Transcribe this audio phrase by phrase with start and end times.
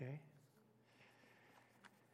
[0.00, 0.20] Okay.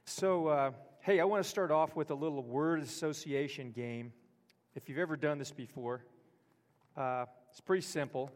[0.07, 4.11] So, uh, hey, I want to start off with a little word association game.
[4.75, 6.03] If you've ever done this before,
[6.97, 8.31] uh, it's pretty simple.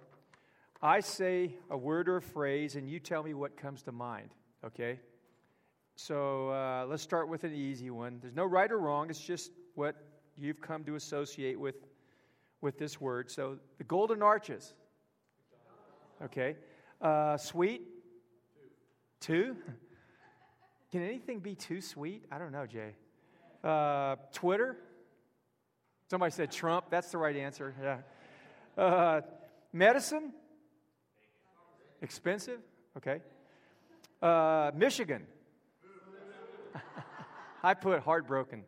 [0.82, 4.28] I say a word or a phrase, and you tell me what comes to mind,
[4.66, 5.00] okay?
[5.96, 8.18] So uh, let's start with an easy one.
[8.20, 9.96] There's no right or wrong, it's just what
[10.36, 11.76] you've come to associate with,
[12.60, 13.30] with this word.
[13.30, 14.74] So the golden arches,
[16.22, 16.56] okay?
[17.00, 17.97] Uh, sweet?
[19.20, 19.56] Two.
[20.90, 22.24] Can anything be too sweet?
[22.30, 22.94] I don't know, Jay.
[23.62, 24.76] Uh, Twitter?
[26.08, 26.86] Somebody said Trump.
[26.90, 27.74] That's the right answer.
[27.82, 28.82] Yeah.
[28.82, 29.20] Uh,
[29.72, 30.32] medicine?
[32.00, 32.60] Expensive?
[32.96, 33.20] Okay.
[34.22, 35.26] Uh, Michigan?
[37.62, 38.64] I put heartbroken.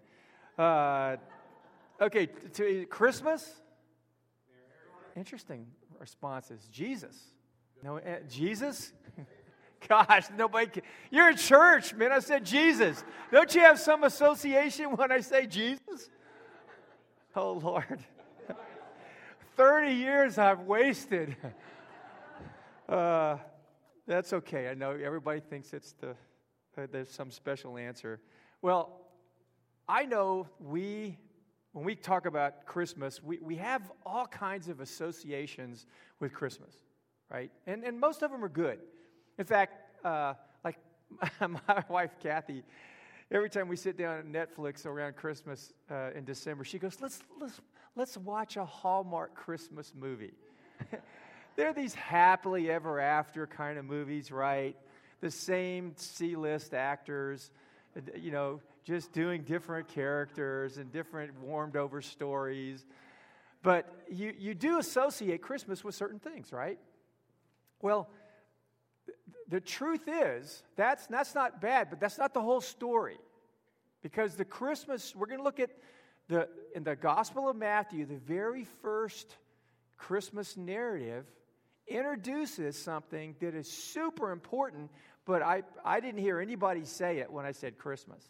[0.58, 1.16] Uh,
[2.00, 3.50] okay, to, Christmas?
[5.16, 5.66] Interesting
[5.98, 6.68] responses.
[6.70, 7.16] Jesus.
[7.82, 8.92] No, uh, Jesus?
[9.88, 10.66] Gosh, nobody.
[10.66, 10.82] Can.
[11.10, 12.12] You're in church, man.
[12.12, 13.02] I said Jesus.
[13.32, 16.10] Don't you have some association when I say Jesus?
[17.34, 18.04] Oh, Lord.
[19.56, 21.36] 30 years I've wasted.
[22.88, 23.38] Uh,
[24.04, 24.68] that's okay.
[24.68, 26.16] I know everybody thinks it's the,
[26.76, 28.18] uh, there's some special answer.
[28.62, 29.00] Well,
[29.88, 31.16] I know we,
[31.72, 35.86] when we talk about Christmas, we, we have all kinds of associations
[36.18, 36.74] with Christmas,
[37.30, 37.52] right?
[37.68, 38.80] And, and most of them are good.
[39.40, 40.76] In fact, uh, like
[41.40, 42.62] my wife, Kathy,
[43.30, 47.20] every time we sit down at Netflix around Christmas uh, in December, she goes, let's,
[47.40, 47.58] let's,
[47.96, 50.34] let's watch a Hallmark Christmas movie.
[51.56, 54.76] They're these happily ever after kind of movies, right?
[55.22, 57.50] The same C list actors,
[58.14, 62.84] you know, just doing different characters and different warmed over stories.
[63.62, 66.78] But you, you do associate Christmas with certain things, right?
[67.80, 68.10] Well,
[69.50, 73.18] the truth is, that's, that's not bad, but that's not the whole story.
[74.02, 75.70] Because the Christmas, we're going to look at
[76.28, 79.36] the, in the Gospel of Matthew, the very first
[79.96, 81.26] Christmas narrative
[81.88, 84.90] introduces something that is super important,
[85.26, 88.22] but I, I didn't hear anybody say it when I said Christmas.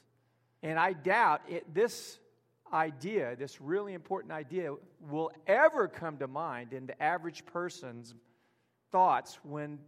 [0.62, 2.19] And I doubt it, this
[2.72, 4.75] idea, this really important idea,
[5.09, 8.14] will ever come to mind in the average person's
[8.91, 9.78] thoughts when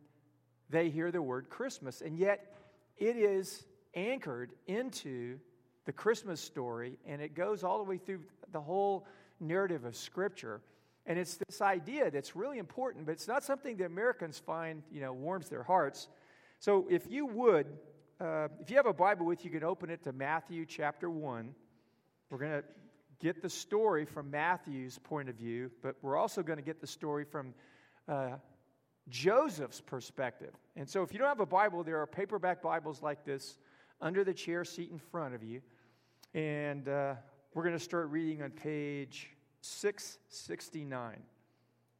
[0.73, 2.01] they hear the word Christmas.
[2.01, 2.57] And yet,
[2.97, 5.39] it is anchored into
[5.85, 9.07] the Christmas story, and it goes all the way through the whole
[9.39, 10.61] narrative of Scripture.
[11.07, 15.01] And it's this idea that's really important, but it's not something that Americans find, you
[15.01, 16.09] know, warms their hearts.
[16.59, 17.67] So if you would,
[18.21, 21.11] uh, if you have a Bible with you, you can open it to Matthew chapter
[21.11, 21.55] 1.
[22.31, 22.65] We're going to
[23.21, 26.87] get the story from Matthew's point of view, but we're also going to get the
[26.87, 27.53] story from
[28.09, 28.37] uh,
[29.09, 30.55] Joseph's perspective.
[30.77, 33.59] And so if you don't have a Bible, there are paperback Bibles like this
[34.01, 35.61] under the chair seat in front of you.
[36.35, 37.15] And uh,
[37.55, 39.31] we're going to start reading on page
[39.61, 41.23] 669.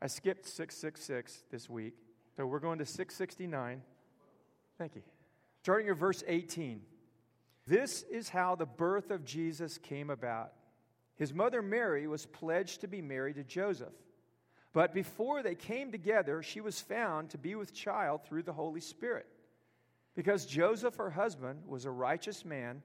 [0.01, 1.95] I skipped 666 this week,
[2.37, 3.83] so we're going to 669.
[4.79, 5.03] Thank you.
[5.63, 6.81] Starting at verse 18.
[7.67, 10.53] This is how the birth of Jesus came about.
[11.15, 13.93] His mother Mary was pledged to be married to Joseph.
[14.73, 18.81] But before they came together, she was found to be with child through the Holy
[18.81, 19.27] Spirit.
[20.15, 22.83] Because Joseph, her husband, was a righteous man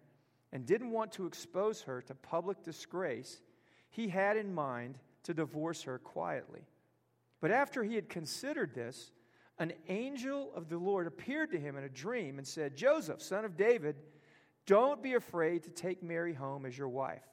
[0.51, 3.41] and didn't want to expose her to public disgrace,
[3.89, 6.61] he had in mind to divorce her quietly.
[7.41, 9.11] But after he had considered this,
[9.59, 13.43] an angel of the Lord appeared to him in a dream and said, Joseph, son
[13.43, 13.95] of David,
[14.65, 17.25] don't be afraid to take Mary home as your wife,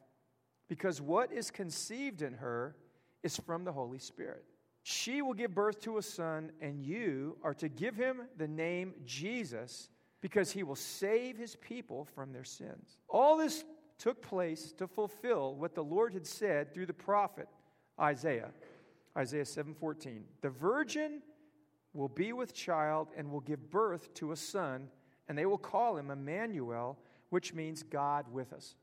[0.68, 2.76] because what is conceived in her
[3.24, 4.44] is from the Holy Spirit.
[4.84, 8.94] She will give birth to a son, and you are to give him the name
[9.04, 9.88] Jesus,
[10.20, 12.98] because he will save his people from their sins.
[13.08, 13.64] All this
[13.98, 17.48] took place to fulfill what the Lord had said through the prophet
[17.98, 18.52] Isaiah.
[19.16, 20.24] Isaiah 7:14.
[20.42, 21.22] The virgin
[21.94, 24.90] will be with child and will give birth to a son,
[25.28, 26.98] and they will call him Emmanuel,
[27.30, 28.76] which means God with us.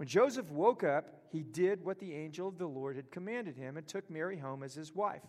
[0.00, 3.76] When Joseph woke up, he did what the angel of the Lord had commanded him
[3.76, 5.20] and took Mary home as his wife.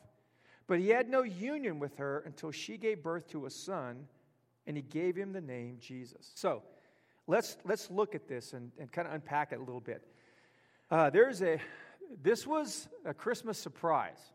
[0.65, 4.07] But he had no union with her until she gave birth to a son,
[4.65, 6.31] and he gave him the name Jesus.
[6.35, 6.63] So,
[7.27, 10.07] let's, let's look at this and, and kind of unpack it a little bit.
[10.89, 11.59] Uh, there's a,
[12.23, 14.31] this was a Christmas surprise,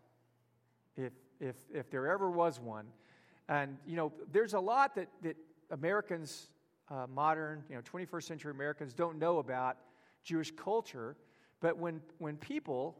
[0.98, 2.88] if, if, if there ever was one.
[3.48, 5.38] And, you know, there's a lot that, that
[5.70, 6.50] Americans,
[6.90, 9.78] uh, modern, you know, 21st century Americans don't know about
[10.26, 11.16] Jewish culture.
[11.60, 12.98] But when, when people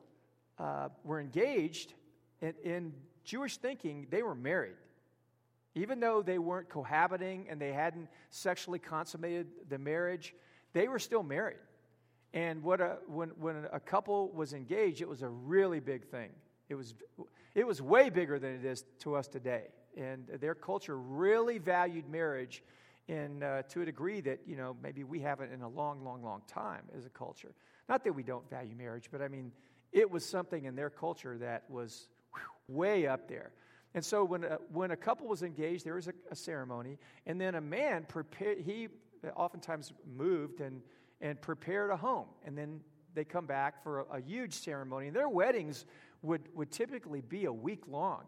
[0.59, 1.93] uh, were engaged
[2.41, 2.93] in, in
[3.25, 4.77] Jewish thinking, they were married.
[5.75, 10.35] Even though they weren't cohabiting and they hadn't sexually consummated the marriage,
[10.73, 11.59] they were still married.
[12.33, 16.31] And what a, when, when a couple was engaged, it was a really big thing.
[16.69, 16.95] It was,
[17.55, 19.65] it was way bigger than it is to us today.
[19.97, 22.63] And their culture really valued marriage
[23.09, 26.23] in, uh, to a degree that, you know, maybe we haven't in a long, long,
[26.23, 27.55] long time as a culture.
[27.89, 29.53] Not that we don't value marriage, but I mean,
[29.93, 32.09] it was something in their culture that was
[32.69, 33.53] way up there.
[33.95, 37.41] And so when a, when a couple was engaged, there was a, a ceremony, and
[37.41, 38.89] then a man prepared, he
[39.37, 40.83] oftentimes moved and,
[41.21, 42.27] and prepared a home.
[42.45, 42.81] And then
[43.15, 45.07] they come back for a, a huge ceremony.
[45.07, 45.87] And their weddings
[46.23, 48.25] would, would typically be a week long.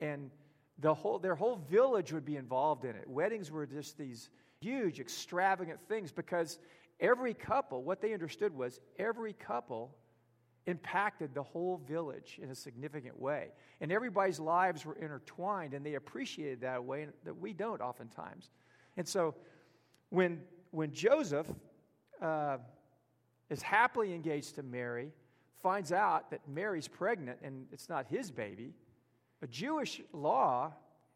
[0.00, 0.30] And
[0.80, 3.08] the whole, their whole village would be involved in it.
[3.08, 4.30] Weddings were just these
[4.60, 6.58] huge, extravagant things because
[7.00, 9.94] every couple, what they understood was every couple
[10.66, 13.48] impacted the whole village in a significant way.
[13.80, 18.50] And everybody's lives were intertwined, and they appreciated that way that we don't oftentimes.
[18.96, 19.34] And so
[20.10, 20.40] when,
[20.70, 21.46] when Joseph
[22.20, 22.58] uh,
[23.48, 25.10] is happily engaged to Mary,
[25.62, 28.72] finds out that Mary's pregnant and it's not his baby,
[29.42, 30.72] a Jewish law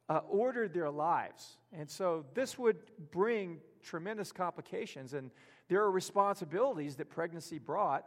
[0.09, 1.57] uh, ordered their lives.
[1.73, 2.79] And so this would
[3.11, 5.15] bring tremendous complications.
[5.15, 5.31] And
[5.69, 8.07] there are responsibilities that pregnancy brought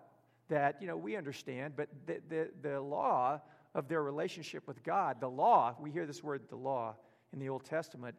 [0.49, 3.41] that, you know, we understand, but the, the, the law
[3.75, 6.95] of their relationship with God, the law, we hear this word, the law,
[7.33, 8.15] in the Old Testament,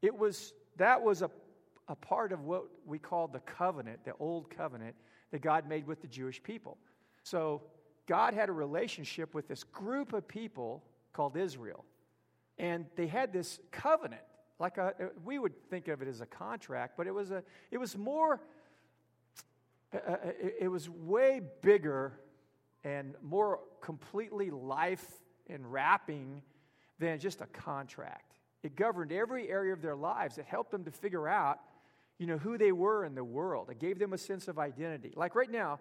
[0.00, 1.30] it was, that was a,
[1.88, 4.96] a part of what we call the covenant, the old covenant
[5.30, 6.76] that God made with the Jewish people.
[7.22, 7.62] So
[8.06, 10.82] God had a relationship with this group of people
[11.12, 11.84] called Israel.
[12.58, 14.22] And they had this covenant,
[14.58, 14.94] like a,
[15.24, 18.40] we would think of it as a contract, but it was, a, it was more,
[19.94, 20.16] uh, uh
[20.60, 22.12] it was way bigger
[22.84, 25.06] and more completely life
[25.48, 26.42] enwrapping
[26.98, 28.38] than just a contract.
[28.62, 30.38] It governed every area of their lives.
[30.38, 31.58] It helped them to figure out,
[32.18, 33.70] you know, who they were in the world.
[33.70, 35.12] It gave them a sense of identity.
[35.16, 35.80] Like right now,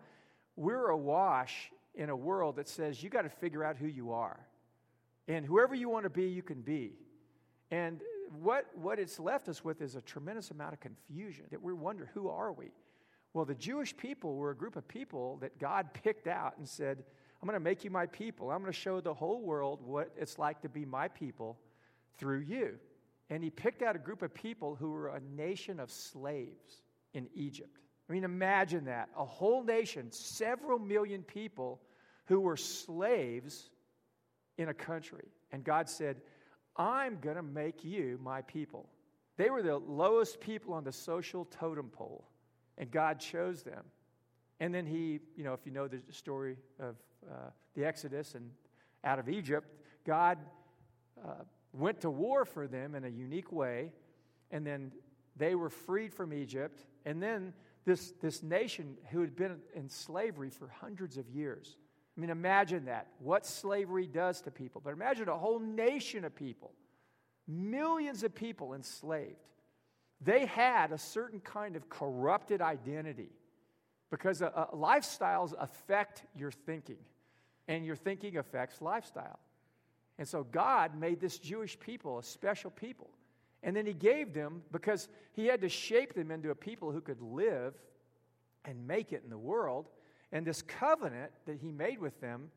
[0.56, 4.40] we're awash in a world that says you got to figure out who you are.
[5.32, 6.92] And whoever you want to be, you can be.
[7.72, 8.02] And
[8.42, 12.10] what, what it's left us with is a tremendous amount of confusion that we wonder,
[12.14, 12.72] who are we?
[13.34, 17.06] Well, the Jewish people were a group of people that God picked out and said,
[17.42, 18.52] I'm going to make you my people.
[18.52, 21.58] I'm going to show the whole world what it's like to be my people
[22.18, 22.78] through you.
[23.30, 26.82] And he picked out a group of people who were a nation of slaves
[27.14, 27.78] in Egypt.
[28.10, 29.08] I mean, imagine that.
[29.18, 31.80] A whole nation, several million people
[32.26, 33.70] who were slaves
[34.62, 35.28] in a country.
[35.52, 36.22] And God said,
[36.78, 38.88] I'm going to make you my people.
[39.38, 42.28] They were the lowest people on the social totem pole,
[42.78, 43.84] and God chose them.
[44.60, 46.96] And then He, you know, if you know the story of
[47.30, 48.52] uh, the Exodus and
[49.04, 49.68] out of Egypt,
[50.06, 50.38] God
[51.24, 51.44] uh,
[51.74, 53.92] went to war for them in a unique way,
[54.52, 54.92] and then
[55.36, 56.86] they were freed from Egypt.
[57.06, 57.54] And then
[57.86, 61.78] this, this nation who had been in slavery for hundreds of years
[62.18, 64.82] I mean, imagine that, what slavery does to people.
[64.84, 66.74] But imagine a whole nation of people,
[67.48, 69.36] millions of people enslaved.
[70.20, 73.32] They had a certain kind of corrupted identity
[74.12, 77.00] because uh, lifestyles affect your thinking,
[77.68, 79.40] and your thinking affects lifestyle.
[80.20, 83.10] And so God made this Jewish people a special people.
[83.64, 87.00] And then He gave them, because He had to shape them into a people who
[87.00, 87.74] could live
[88.66, 89.88] and make it in the world
[90.32, 92.50] and this covenant that he made with them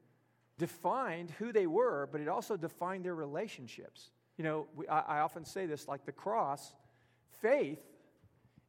[0.58, 4.10] defined who they were, but it also defined their relationships.
[4.36, 6.72] You know, we, I, I often say this like the cross,
[7.40, 7.80] faith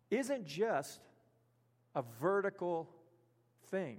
[0.09, 1.01] isn't just
[1.95, 2.89] a vertical
[3.69, 3.97] thing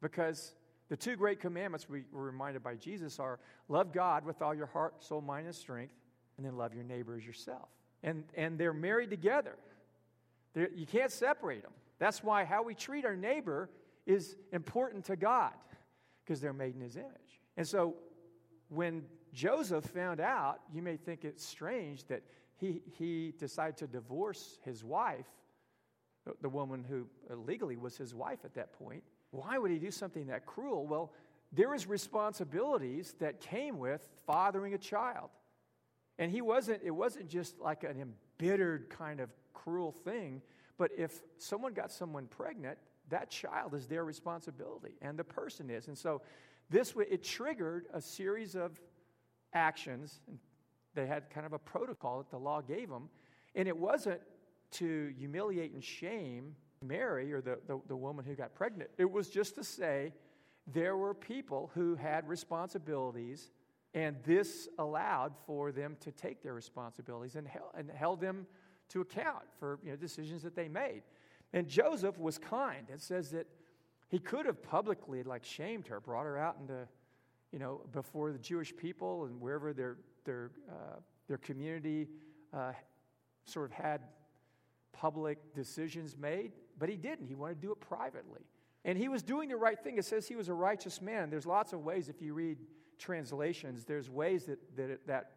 [0.00, 0.52] because
[0.88, 4.66] the two great commandments we were reminded by Jesus are love God with all your
[4.66, 5.94] heart, soul, mind, and strength,
[6.36, 7.68] and then love your neighbor as yourself.
[8.02, 9.56] And, and they're married together.
[10.54, 11.72] They're, you can't separate them.
[11.98, 13.70] That's why how we treat our neighbor
[14.06, 15.52] is important to God
[16.24, 17.40] because they're made in his image.
[17.56, 17.94] And so
[18.68, 22.22] when Joseph found out, you may think it's strange that
[22.56, 25.26] he, he decided to divorce his wife,
[26.40, 27.06] the, woman who
[27.36, 29.02] legally was his wife at that point.
[29.32, 30.86] Why would he do something that cruel?
[30.86, 31.12] Well,
[31.52, 35.30] there was responsibilities that came with fathering a child.
[36.18, 40.42] And he wasn't, it wasn't just like an embittered kind of cruel thing,
[40.82, 42.76] but if someone got someone pregnant,
[43.08, 45.86] that child is their responsibility, and the person is.
[45.86, 46.22] And so
[46.70, 48.80] this it triggered a series of
[49.52, 50.20] actions.
[50.96, 53.10] They had kind of a protocol that the law gave them,
[53.54, 54.20] and it wasn't
[54.80, 58.90] to humiliate and shame Mary or the, the, the woman who got pregnant.
[58.98, 60.12] It was just to say
[60.66, 63.52] there were people who had responsibilities
[63.94, 68.46] And this allowed for them to take their responsibilities and, held, and held them
[68.92, 71.02] to account for you know, decisions that they made.
[71.52, 72.86] And Joseph was kind.
[72.92, 73.46] It says that
[74.08, 76.86] he could have publicly like shamed her, brought her out into,
[77.52, 80.96] you know, before the Jewish people and wherever their their uh,
[81.28, 82.08] their community
[82.52, 82.72] uh,
[83.44, 84.02] sort of had
[84.92, 87.26] public decisions made, but he didn't.
[87.26, 88.42] He wanted to do it privately.
[88.84, 89.96] And he was doing the right thing.
[89.96, 91.30] It says he was a righteous man.
[91.30, 92.58] There's lots of ways, if you read
[92.98, 95.30] translations, there's ways that that, that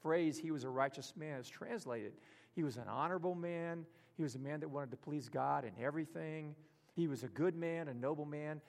[0.00, 2.12] phrase, he was a righteous man, is translated.
[2.54, 3.86] He was an honorable man.
[4.16, 6.54] He was a man that wanted to please God in everything.
[6.94, 8.60] He was a good man, a noble man.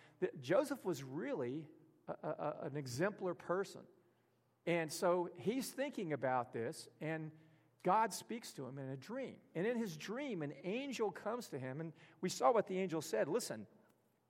[0.42, 1.66] Joseph was really
[2.08, 3.82] a, a, an exemplar person.
[4.66, 7.32] And so he's thinking about this, and
[7.84, 9.36] God speaks to him in a dream.
[9.56, 13.02] And in his dream, an angel comes to him, and we saw what the angel
[13.02, 13.68] said Listen,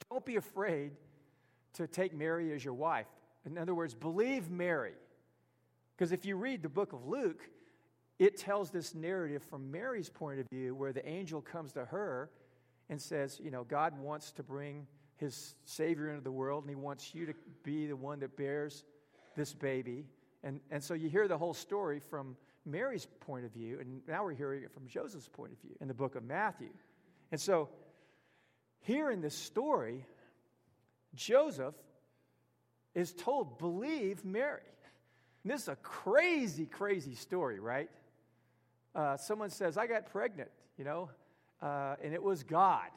[0.10, 0.94] don't be afraid
[1.74, 3.08] to take Mary as your wife.
[3.46, 4.94] In other words, believe Mary.
[5.96, 7.48] Because if you read the book of Luke,
[8.20, 12.30] it tells this narrative from Mary's point of view where the angel comes to her
[12.90, 16.76] and says, You know, God wants to bring his Savior into the world, and he
[16.76, 18.84] wants you to be the one that bears
[19.36, 20.06] this baby.
[20.44, 24.24] And, and so you hear the whole story from Mary's point of view, and now
[24.24, 26.70] we're hearing it from Joseph's point of view in the book of Matthew.
[27.32, 27.70] And so,
[28.82, 30.06] here in this story,
[31.16, 31.76] Joseph
[32.94, 34.62] is told, Believe Mary.
[35.44, 37.90] And this is a crazy, crazy story, right?
[38.96, 41.10] Uh, someone says, I got pregnant, you know,
[41.62, 42.88] uh, and it was God.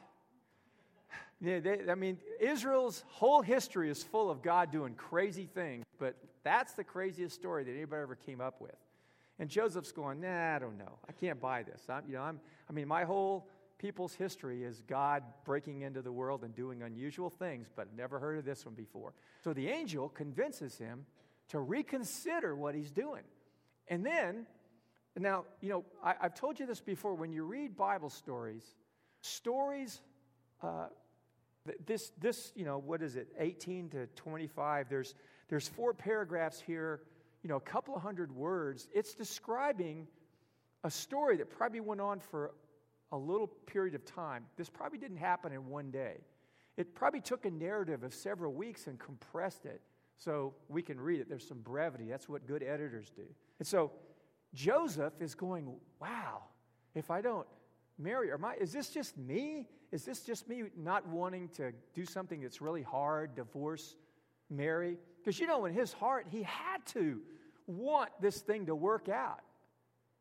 [1.39, 6.15] Yeah, they, I mean, Israel's whole history is full of God doing crazy things, but
[6.43, 8.75] that's the craziest story that anybody ever came up with.
[9.39, 10.97] And Joseph's going, nah, I don't know.
[11.07, 11.83] I can't buy this.
[11.89, 12.39] I'm, you know, I'm,
[12.69, 17.29] I mean, my whole people's history is God breaking into the world and doing unusual
[17.29, 19.13] things, but I've never heard of this one before.
[19.43, 21.05] So the angel convinces him
[21.49, 23.23] to reconsider what he's doing.
[23.87, 24.47] And then
[25.23, 27.15] now, you know, I, have told you this before.
[27.15, 28.63] When you read Bible stories,
[29.21, 30.01] stories,
[30.61, 30.87] uh,
[31.85, 35.15] this, this, you know, what is it, 18 to 25, there's,
[35.49, 37.01] there's four paragraphs here,
[37.43, 38.87] you know, a couple of hundred words.
[38.93, 40.07] It's describing
[40.83, 42.51] a story that probably went on for
[43.11, 44.45] a little period of time.
[44.55, 46.17] This probably didn't happen in one day.
[46.77, 49.81] It probably took a narrative of several weeks and compressed it
[50.17, 51.29] so we can read it.
[51.29, 52.05] There's some brevity.
[52.09, 53.23] That's what good editors do.
[53.59, 53.91] And so
[54.53, 56.43] Joseph is going, wow,
[56.95, 57.47] if I don't
[57.97, 59.67] marry her, is this just me?
[59.91, 63.95] Is this just me not wanting to do something that's really hard, divorce
[64.49, 64.97] Mary?
[65.19, 67.21] Because you know, in his heart, he had to
[67.67, 69.41] want this thing to work out.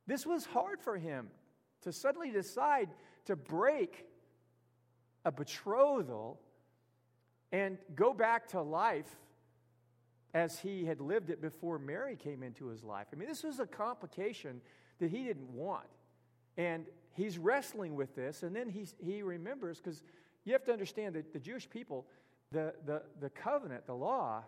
[0.07, 1.29] This was hard for him
[1.83, 2.89] to suddenly decide
[3.27, 4.07] to break
[5.25, 6.41] a betrothal
[7.53, 9.17] and go back to life
[10.37, 13.07] as he had lived it before Mary came into his life.
[13.11, 14.61] I mean, this was a complication
[14.99, 15.87] that he didn't want.
[16.59, 20.03] And he's wrestling with this, and then he's, he remembers, because
[20.45, 22.07] you have to understand that the Jewish people,
[22.53, 24.45] the, the, the covenant, the law,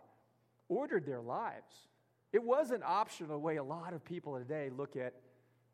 [0.68, 1.88] ordered their lives.
[2.34, 5.14] It wasn't optional the way a lot of people today look at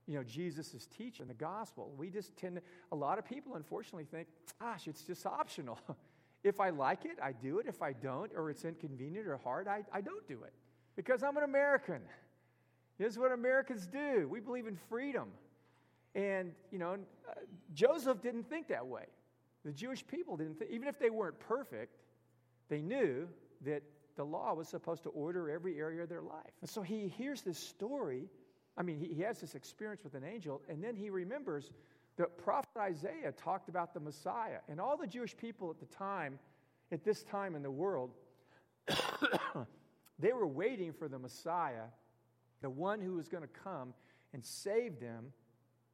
[0.07, 4.05] you know jesus' teaching the gospel we just tend to a lot of people unfortunately
[4.05, 4.29] think
[4.61, 5.81] gosh it's just optional
[6.45, 7.67] If I like it, I do it.
[7.67, 10.53] If I don't, or it's inconvenient or hard, I, I don't do it
[10.95, 12.01] because I'm an American.
[12.99, 14.29] This is what Americans do.
[14.31, 15.31] We believe in freedom.
[16.15, 16.93] And, you know,
[17.29, 17.33] uh,
[17.73, 19.07] Joseph didn't think that way.
[19.65, 21.97] The Jewish people didn't think, even if they weren't perfect,
[22.69, 23.27] they knew
[23.63, 23.83] that
[24.17, 26.53] the law was supposed to order every area of their life.
[26.61, 28.29] And so he hears this story.
[28.77, 31.73] I mean, he, he has this experience with an angel, and then he remembers
[32.17, 36.39] the prophet Isaiah talked about the Messiah, and all the Jewish people at the time,
[36.93, 38.13] at this time in the world,
[40.19, 41.87] they were waiting for the Messiah,
[42.61, 43.95] the one who was going to come
[44.33, 45.33] and save them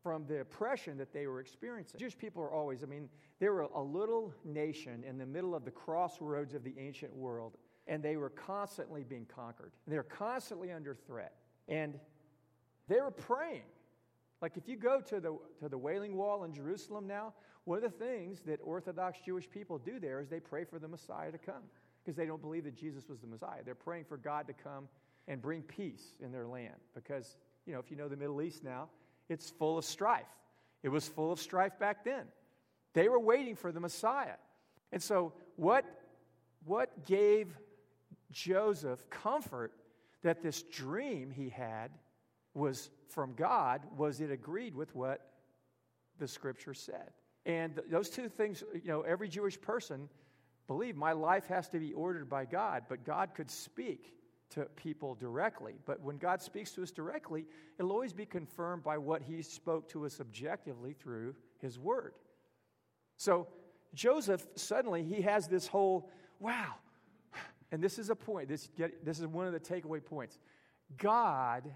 [0.03, 1.99] from the oppression that they were experiencing.
[1.99, 3.09] Jewish people are always, I mean,
[3.39, 7.57] they were a little nation in the middle of the crossroads of the ancient world,
[7.87, 9.73] and they were constantly being conquered.
[9.87, 11.35] They were constantly under threat.
[11.69, 11.99] And
[12.89, 13.63] they were praying.
[14.41, 17.85] Like if you go to the, to the Wailing Wall in Jerusalem now, one of
[17.85, 21.39] the things that Orthodox Jewish people do there is they pray for the Messiah to
[21.39, 21.63] come
[22.03, 23.61] because they don't believe that Jesus was the Messiah.
[23.65, 24.89] They're praying for God to come
[25.29, 28.65] and bring peace in their land because, you know, if you know the Middle East
[28.65, 28.89] now,
[29.29, 30.25] it's full of strife.
[30.83, 32.25] It was full of strife back then.
[32.95, 34.37] They were waiting for the Messiah.
[34.91, 35.85] And so, what,
[36.65, 37.49] what gave
[38.33, 39.73] Joseph comfort
[40.23, 41.91] that this dream he had
[42.55, 45.31] was from God was it agreed with what
[46.19, 47.11] the scripture said.
[47.47, 50.09] And those two things, you know, every Jewish person
[50.67, 54.15] believed my life has to be ordered by God, but God could speak
[54.51, 55.75] to people directly.
[55.87, 57.47] But when God speaks to us directly,
[57.79, 62.15] it'll always be confirmed by what he spoke to us objectively through his word.
[63.17, 63.47] So
[63.95, 66.75] Joseph, suddenly, he has this whole, wow.
[67.73, 70.39] And this is a point, this, get, this is one of the takeaway points.
[70.99, 71.71] God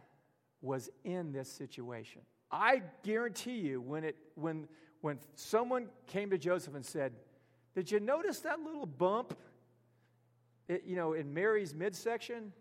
[0.64, 2.22] was in this situation.
[2.50, 4.68] I guarantee you, when, it, when,
[5.00, 7.12] when someone came to Joseph and said,
[7.74, 9.36] Did you notice that little bump
[10.68, 12.52] it, you know, in Mary's midsection?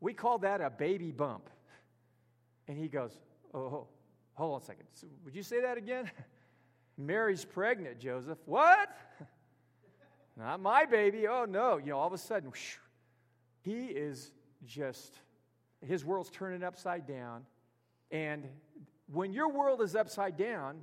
[0.00, 1.50] We call that a baby bump.
[2.68, 3.18] And he goes,
[3.54, 3.88] Oh,
[4.34, 4.86] hold on a second.
[4.94, 6.10] So would you say that again?
[6.98, 8.38] Mary's pregnant, Joseph.
[8.44, 8.88] What?
[10.36, 11.26] Not my baby.
[11.26, 11.78] Oh, no.
[11.78, 12.76] You know, all of a sudden, whoosh,
[13.62, 14.32] he is
[14.66, 15.18] just,
[15.86, 17.42] his world's turning upside down.
[18.10, 18.44] And
[19.12, 20.80] when your world is upside down,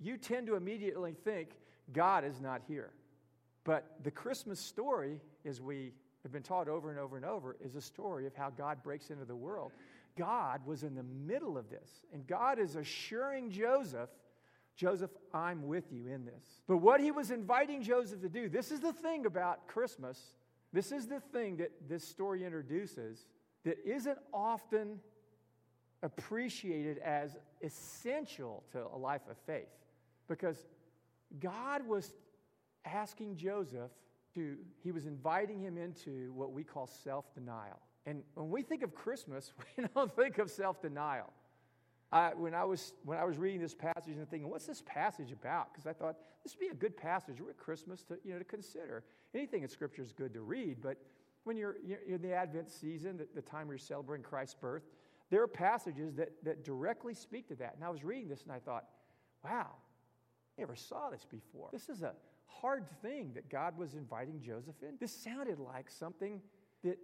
[0.00, 1.50] you tend to immediately think
[1.92, 2.90] God is not here.
[3.64, 7.76] But the Christmas story, as we have been taught over and over and over, is
[7.76, 9.72] a story of how God breaks into the world.
[10.16, 14.10] God was in the middle of this, and God is assuring Joseph,
[14.76, 16.60] Joseph, I'm with you in this.
[16.66, 20.34] But what he was inviting Joseph to do, this is the thing about Christmas,
[20.72, 23.26] this is the thing that this story introduces
[23.64, 25.00] that isn't often
[26.02, 29.68] appreciated as essential to a life of faith.
[30.28, 30.66] Because
[31.40, 32.12] God was
[32.84, 33.90] asking Joseph
[34.34, 37.78] to, he was inviting him into what we call self denial.
[38.06, 41.32] And when we think of Christmas, we don't think of self denial.
[42.36, 45.72] when, I was, when I was reading this passage and thinking, what's this passage about?
[45.72, 48.44] Because I thought this would be a good passage at Christmas to, you know, to
[48.44, 49.04] consider.
[49.34, 50.98] Anything in Scripture is good to read, but
[51.44, 54.82] when you're, you're in the Advent season, the, the time you're celebrating Christ's birth,
[55.30, 57.74] there are passages that, that directly speak to that.
[57.74, 58.84] And I was reading this and I thought,
[59.44, 59.68] wow,
[60.56, 61.70] I never saw this before.
[61.72, 62.14] This is a
[62.46, 64.96] hard thing that God was inviting Joseph in.
[65.00, 66.40] This sounded like something
[66.84, 66.98] that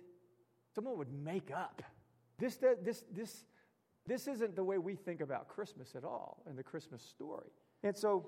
[0.74, 1.82] someone would make up.
[2.38, 3.44] This, this, this,
[4.06, 7.48] this isn't the way we think about Christmas at all in the Christmas story.
[7.82, 8.26] And so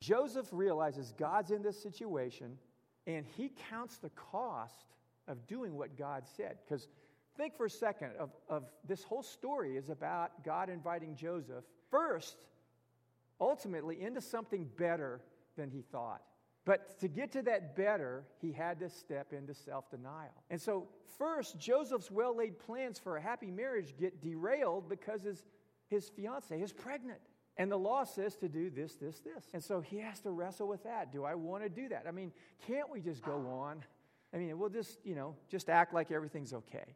[0.00, 2.56] Joseph realizes God's in this situation
[3.08, 4.84] and he counts the cost
[5.26, 6.58] of doing what God said.
[6.64, 6.86] Because
[7.36, 12.36] think for a second of, of this whole story is about God inviting Joseph first,
[13.40, 15.22] ultimately, into something better
[15.56, 16.20] than he thought.
[16.64, 20.42] But to get to that better, he had to step into self denial.
[20.50, 25.44] And so, first, Joseph's well laid plans for a happy marriage get derailed because his,
[25.88, 27.20] his fiancee is pregnant.
[27.58, 29.44] And the law says to do this, this, this.
[29.52, 31.12] And so he has to wrestle with that.
[31.12, 32.04] Do I want to do that?
[32.06, 32.32] I mean,
[32.66, 33.82] can't we just go on?
[34.32, 36.94] I mean, we'll just, you know, just act like everything's okay.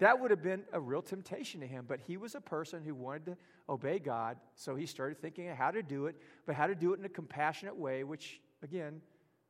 [0.00, 2.94] That would have been a real temptation to him, but he was a person who
[2.94, 3.36] wanted to
[3.68, 6.92] obey God, so he started thinking of how to do it, but how to do
[6.92, 9.00] it in a compassionate way, which, again,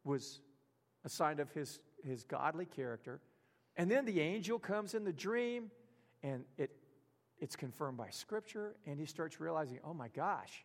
[0.05, 0.41] was
[1.07, 3.21] a sign of his, his godly character.
[3.77, 5.71] And then the angel comes in the dream,
[6.23, 6.71] and it,
[7.43, 10.65] it's confirmed by Scripture, and he starts realizing, oh my gosh,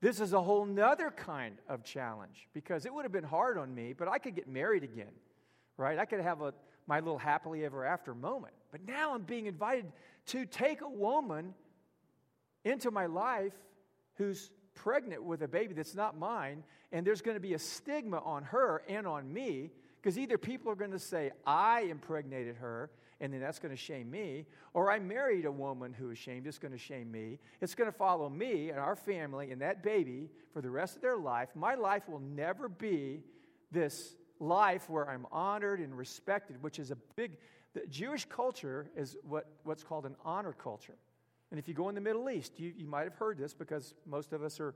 [0.00, 3.72] this is a whole nother kind of challenge because it would have been hard on
[3.72, 5.12] me, but I could get married again,
[5.76, 6.00] right?
[6.00, 6.52] I could have a,
[6.88, 8.54] my little happily ever after moment.
[8.72, 9.92] But now I'm being invited
[10.26, 11.54] to take a woman
[12.64, 13.54] into my life
[14.16, 18.18] who's pregnant with a baby that's not mine, and there's going to be a stigma
[18.24, 19.70] on her and on me
[20.02, 23.80] because either people are going to say, I impregnated her, and then that's going to
[23.80, 27.38] shame me, or I married a woman who is shamed, it's going to shame me.
[27.60, 31.02] It's going to follow me and our family and that baby for the rest of
[31.02, 31.50] their life.
[31.54, 33.20] My life will never be
[33.70, 37.36] this life where I'm honored and respected, which is a big,
[37.74, 40.96] the Jewish culture is what, what's called an honor culture.
[41.50, 43.94] And if you go in the Middle East, you, you might have heard this because
[44.06, 44.74] most of us are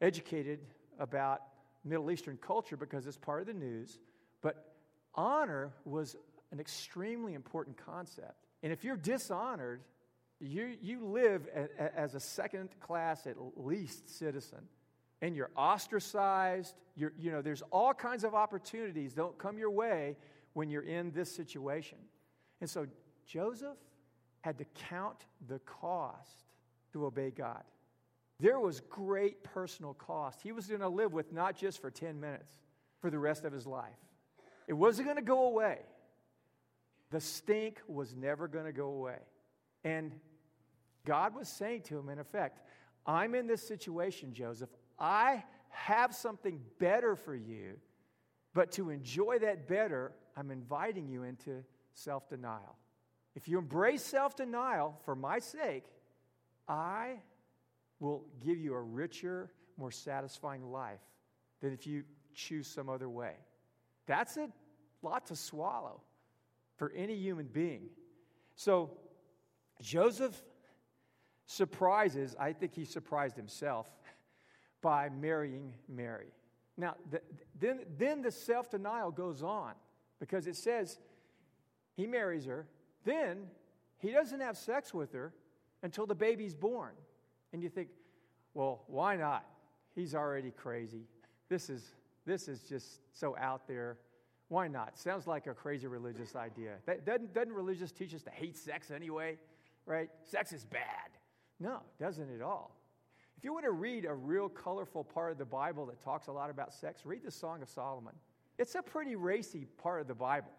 [0.00, 0.60] educated
[1.00, 1.42] about
[1.84, 3.98] Middle Eastern culture because it's part of the news.
[4.42, 4.74] But
[5.14, 6.16] honor was
[6.54, 8.46] an extremely important concept.
[8.62, 9.80] And if you're dishonored,
[10.38, 14.60] you, you live a, a, as a second class, at least, citizen.
[15.20, 16.76] And you're ostracized.
[16.94, 20.16] You're, you know, there's all kinds of opportunities don't come your way
[20.52, 21.98] when you're in this situation.
[22.60, 22.86] And so
[23.26, 23.76] Joseph
[24.42, 26.44] had to count the cost
[26.92, 27.64] to obey God.
[28.38, 30.40] There was great personal cost.
[30.40, 32.54] He was going to live with not just for 10 minutes,
[33.00, 33.98] for the rest of his life.
[34.68, 35.80] It wasn't going to go away.
[37.14, 39.20] The stink was never going to go away.
[39.84, 40.10] And
[41.06, 42.60] God was saying to him, in effect,
[43.06, 44.68] I'm in this situation, Joseph.
[44.98, 47.76] I have something better for you,
[48.52, 52.76] but to enjoy that better, I'm inviting you into self denial.
[53.36, 55.84] If you embrace self denial for my sake,
[56.66, 57.20] I
[58.00, 60.98] will give you a richer, more satisfying life
[61.60, 62.02] than if you
[62.34, 63.34] choose some other way.
[64.06, 64.48] That's a
[65.00, 66.00] lot to swallow.
[66.76, 67.88] For any human being.
[68.56, 68.90] So
[69.80, 70.40] Joseph
[71.46, 73.88] surprises, I think he surprised himself
[74.80, 76.32] by marrying Mary.
[76.76, 77.20] Now, the,
[77.58, 79.72] then, then the self denial goes on
[80.18, 80.98] because it says
[81.96, 82.66] he marries her,
[83.04, 83.46] then
[83.98, 85.32] he doesn't have sex with her
[85.82, 86.92] until the baby's born.
[87.52, 87.88] And you think,
[88.54, 89.44] well, why not?
[89.94, 91.06] He's already crazy.
[91.48, 91.94] This is,
[92.26, 93.98] this is just so out there.
[94.48, 94.98] Why not?
[94.98, 96.76] Sounds like a crazy religious idea.
[97.06, 99.38] Doesn't, doesn't religious teach us to hate sex anyway?
[99.86, 100.10] Right?
[100.22, 101.10] Sex is bad.
[101.60, 102.76] No, doesn't at all.
[103.36, 106.32] If you want to read a real colorful part of the Bible that talks a
[106.32, 108.14] lot about sex, read the Song of Solomon.
[108.58, 110.52] It's a pretty racy part of the Bible.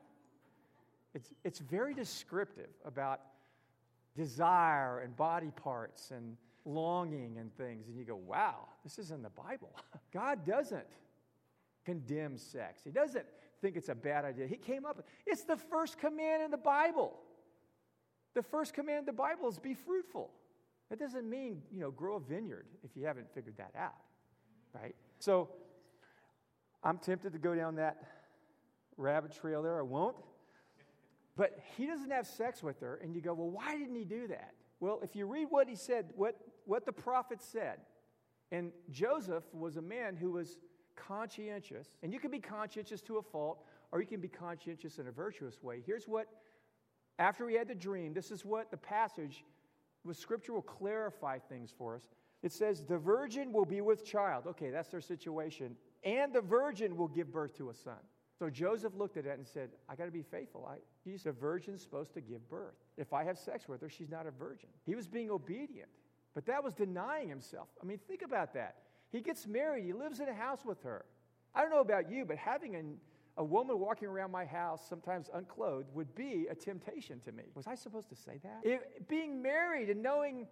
[1.13, 3.21] It's, it's very descriptive about
[4.15, 7.87] desire and body parts and longing and things.
[7.87, 9.71] And you go, wow, this is in the Bible.
[10.13, 10.85] God doesn't
[11.85, 13.25] condemn sex, He doesn't
[13.61, 14.47] think it's a bad idea.
[14.47, 17.13] He came up, it's the first command in the Bible.
[18.33, 20.29] The first command in the Bible is be fruitful.
[20.89, 23.95] That doesn't mean, you know, grow a vineyard if you haven't figured that out,
[24.73, 24.95] right?
[25.19, 25.49] So
[26.83, 27.97] I'm tempted to go down that
[28.97, 29.79] rabbit trail there.
[29.79, 30.17] I won't.
[31.35, 34.27] But he doesn't have sex with her, and you go, well, why didn't he do
[34.27, 34.53] that?
[34.79, 37.79] Well, if you read what he said, what, what the prophet said,
[38.51, 40.57] and Joseph was a man who was
[40.95, 45.07] conscientious, and you can be conscientious to a fault, or you can be conscientious in
[45.07, 45.81] a virtuous way.
[45.85, 46.27] Here's what,
[47.19, 49.43] after he had the dream, this is what the passage
[50.03, 52.09] with scripture will clarify things for us.
[52.43, 54.45] It says, The virgin will be with child.
[54.47, 55.75] Okay, that's their situation.
[56.03, 57.97] And the virgin will give birth to a son.
[58.37, 60.67] So Joseph looked at it and said, I got to be faithful.
[60.69, 62.75] I, she's a virgin supposed to give birth.
[62.97, 64.69] If I have sex with her, she's not a virgin.
[64.85, 65.89] He was being obedient,
[66.33, 67.69] but that was denying himself.
[67.81, 68.75] I mean, think about that.
[69.15, 71.05] He gets married, he lives in a house with her.
[71.55, 72.97] I don't know about you, but having an,
[73.37, 77.43] a woman walking around my house, sometimes unclothed, would be a temptation to me.
[77.55, 79.07] Was I supposed to say that?
[79.07, 80.47] Being married and knowing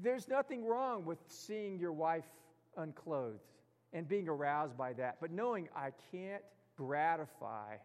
[0.00, 2.26] there's nothing wrong with seeing your wife
[2.76, 3.40] unclothed
[3.92, 6.42] and being aroused by that, but knowing I can't
[6.76, 7.78] gratify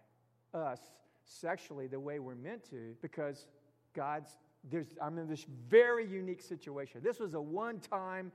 [0.53, 0.79] us
[1.23, 3.47] sexually the way we're meant to because
[3.95, 4.37] God's
[4.69, 7.01] there's I'm in this very unique situation.
[7.03, 8.31] This was a one time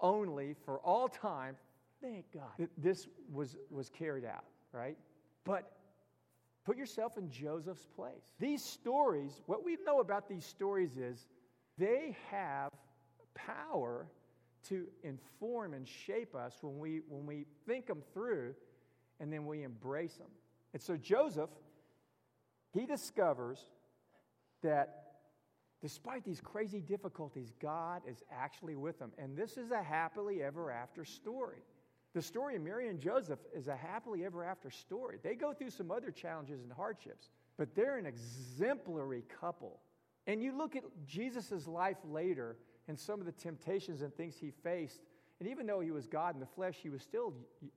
[0.00, 1.56] only for all time.
[2.02, 2.68] Thank God.
[2.78, 4.96] This was was carried out, right?
[5.44, 5.70] But
[6.64, 8.22] put yourself in Joseph's place.
[8.38, 11.26] These stories, what we know about these stories is
[11.78, 12.70] they have
[13.34, 14.06] power
[14.68, 18.54] to inform and shape us when we when we think them through
[19.20, 20.30] and then we embrace them.
[20.72, 21.50] And so Joseph,
[22.72, 23.58] he discovers
[24.62, 25.09] that
[25.80, 29.12] despite these crazy difficulties, God is actually with them.
[29.18, 31.62] And this is a happily ever after story.
[32.12, 35.18] The story of Mary and Joseph is a happily ever after story.
[35.22, 39.80] They go through some other challenges and hardships, but they're an exemplary couple.
[40.26, 42.56] And you look at Jesus' life later
[42.88, 45.00] and some of the temptations and things he faced,
[45.38, 47.32] and even though he was God in the flesh, he was still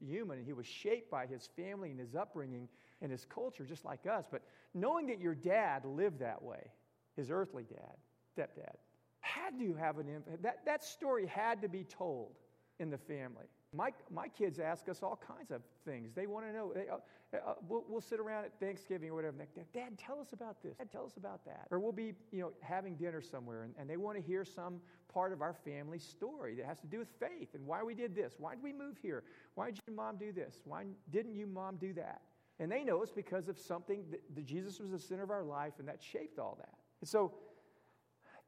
[0.06, 2.68] human and he was shaped by his family and his upbringing
[3.02, 4.26] and his culture, just like us.
[4.30, 4.42] But
[4.74, 6.72] knowing that your dad lived that way,
[7.16, 7.96] his earthly dad,
[8.38, 8.76] stepdad,
[9.22, 10.44] had to have an impact.
[10.44, 12.32] That, that story had to be told
[12.80, 13.46] in the family.
[13.76, 16.12] My, my kids ask us all kinds of things.
[16.14, 16.74] They want to know.
[16.76, 16.98] They, uh,
[17.34, 19.36] uh, we'll, we'll, sit around at Thanksgiving or whatever.
[19.74, 20.78] Dad, tell us about this.
[20.78, 21.68] Dad, tell us about that.
[21.72, 24.80] Or we'll be, you know, having dinner somewhere, and, and they want to hear some
[25.12, 28.14] part of our family story that has to do with faith and why we did
[28.14, 28.36] this.
[28.38, 29.24] Why did we move here?
[29.56, 30.60] Why did your mom do this?
[30.66, 32.22] Why didn't you, mom, do that?
[32.60, 35.44] And they know it's because of something that, that Jesus was the center of our
[35.44, 36.76] life, and that shaped all that.
[37.04, 37.34] And so,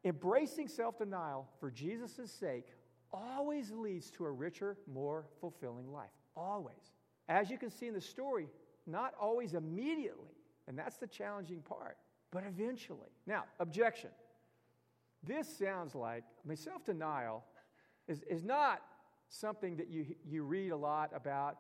[0.06, 2.68] embracing self denial for Jesus' sake
[3.12, 6.16] always leads to a richer, more fulfilling life.
[6.38, 6.94] Always.
[7.28, 8.48] As you can see in the story,
[8.88, 10.32] not always immediately,
[10.70, 11.98] and that's the challenging part,
[12.32, 13.10] but eventually.
[13.28, 14.12] Now, objection.
[15.22, 17.44] This sounds like, I mean, self denial
[18.08, 18.84] is, is not
[19.28, 21.58] something that you, you read a lot about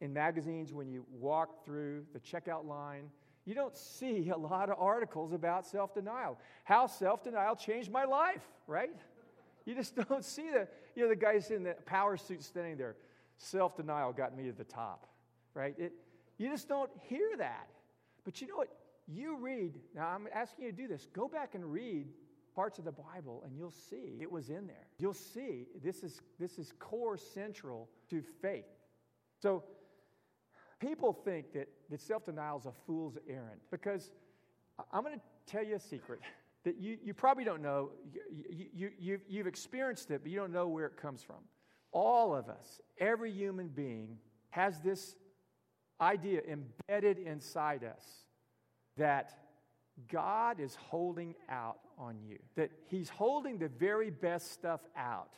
[0.00, 3.10] in magazines when you walk through the checkout line.
[3.46, 6.38] You don't see a lot of articles about self denial.
[6.64, 8.90] How self denial changed my life, right?
[9.64, 12.96] You just don't see the, you know, the guys in the power suit standing there.
[13.38, 15.06] Self denial got me to the top,
[15.54, 15.74] right?
[15.78, 15.92] It,
[16.38, 17.68] you just don't hear that.
[18.24, 18.68] But you know what?
[19.06, 21.06] You read, now I'm asking you to do this.
[21.12, 22.08] Go back and read
[22.56, 24.88] parts of the Bible and you'll see it was in there.
[24.98, 28.64] You'll see this is, this is core central to faith.
[29.40, 29.62] So
[30.80, 34.10] people think that, that self denial is a fool's errand because
[34.92, 36.20] I'm going to tell you a secret
[36.64, 37.90] that you, you probably don't know.
[38.50, 41.36] You, you, you, you've experienced it, but you don't know where it comes from.
[41.92, 44.18] All of us, every human being,
[44.50, 45.16] has this
[46.00, 48.04] idea embedded inside us
[48.96, 49.32] that
[50.10, 55.34] God is holding out on you, that He's holding the very best stuff out.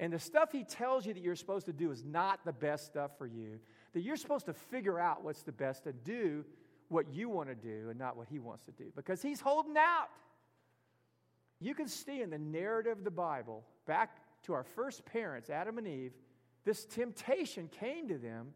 [0.00, 2.86] And the stuff He tells you that you're supposed to do is not the best
[2.86, 3.60] stuff for you,
[3.92, 6.44] that you're supposed to figure out what's the best and do
[6.88, 9.76] what you want to do and not what He wants to do because He's holding
[9.76, 10.08] out.
[11.60, 15.78] You can see in the narrative of the Bible, back to our first parents, Adam
[15.78, 16.12] and Eve,
[16.64, 18.48] this temptation came to them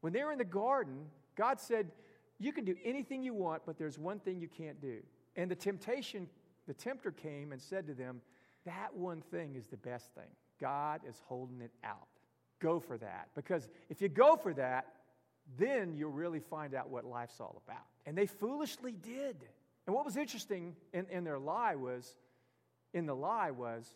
[0.00, 1.06] when they were in the garden.
[1.36, 1.90] God said,
[2.38, 4.98] You can do anything you want, but there's one thing you can't do.
[5.36, 6.28] And the temptation,
[6.66, 8.20] the tempter came and said to them,
[8.64, 10.30] That one thing is the best thing.
[10.60, 12.08] God is holding it out.
[12.60, 13.28] Go for that.
[13.34, 14.86] Because if you go for that,
[15.56, 17.84] then you'll really find out what life's all about.
[18.06, 19.36] And they foolishly did.
[19.86, 22.16] And what was interesting in, in their lie was,
[22.92, 23.94] in the lie was,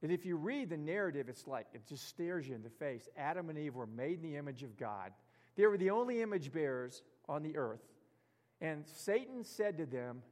[0.00, 3.08] that if you read the narrative, it's like it just stares you in the face.
[3.16, 5.12] Adam and Eve were made in the image of God.
[5.56, 7.82] They were the only image bearers on the earth.
[8.60, 10.22] And Satan said to them,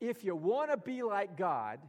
[0.00, 1.80] If you want to be like God,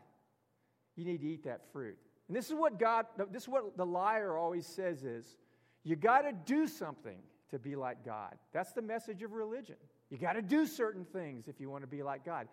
[0.95, 1.98] you need to eat that fruit.
[2.27, 5.38] And this is what God, this is what the liar always says is,
[5.83, 7.19] you got to do something
[7.51, 8.35] to be like God.
[8.51, 9.75] That's the message of religion.
[10.09, 12.47] You got to do certain things if you want to be like God.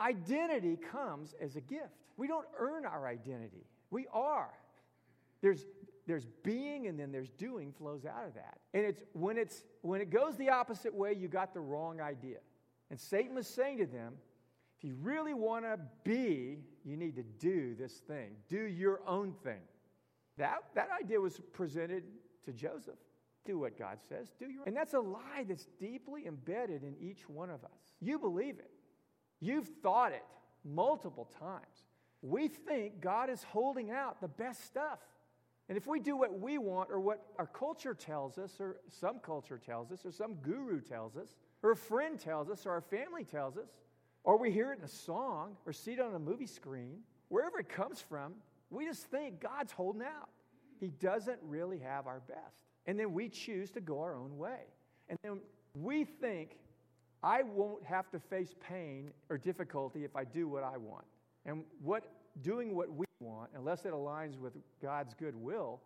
[0.00, 2.04] Identity comes as a gift.
[2.16, 3.66] We don't earn our identity.
[3.90, 4.50] We are.
[5.42, 5.66] There's,
[6.06, 8.58] there's being and then there's doing flows out of that.
[8.74, 12.38] And it's when it's when it goes the opposite way, you got the wrong idea.
[12.90, 14.14] And Satan was saying to them,
[14.78, 18.32] if you really want to be, you need to do this thing.
[18.48, 19.60] Do your own thing.
[20.36, 22.04] That, that idea was presented
[22.44, 22.98] to Joseph.
[23.46, 24.28] Do what God says.
[24.38, 24.68] Do your own.
[24.68, 27.94] And that's a lie that's deeply embedded in each one of us.
[28.00, 28.70] You believe it.
[29.40, 30.24] You've thought it
[30.64, 31.84] multiple times.
[32.22, 34.98] We think God is holding out the best stuff.
[35.68, 39.18] And if we do what we want or what our culture tells us, or some
[39.18, 42.80] culture tells us, or some guru tells us, or a friend tells us, or our
[42.80, 43.68] family tells us,
[44.26, 47.60] or we hear it in a song or see it on a movie screen, wherever
[47.60, 48.34] it comes from,
[48.70, 50.28] we just think God's holding out.
[50.80, 52.64] He doesn't really have our best.
[52.86, 54.64] And then we choose to go our own way.
[55.08, 55.40] And then
[55.74, 56.56] we think,
[57.22, 61.04] I won't have to face pain or difficulty if I do what I want.
[61.46, 62.10] And what
[62.42, 65.80] doing what we want, unless it aligns with God's good will,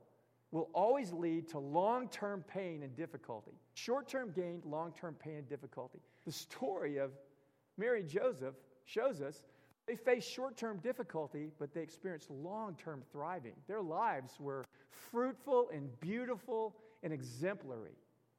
[0.50, 3.52] will always lead to long term pain and difficulty.
[3.74, 6.00] Short term gain, long term pain and difficulty.
[6.24, 7.12] The story of
[7.80, 9.42] Mary and Joseph shows us
[9.86, 13.54] they faced short term difficulty, but they experienced long term thriving.
[13.66, 14.66] Their lives were
[15.10, 17.96] fruitful and beautiful and exemplary,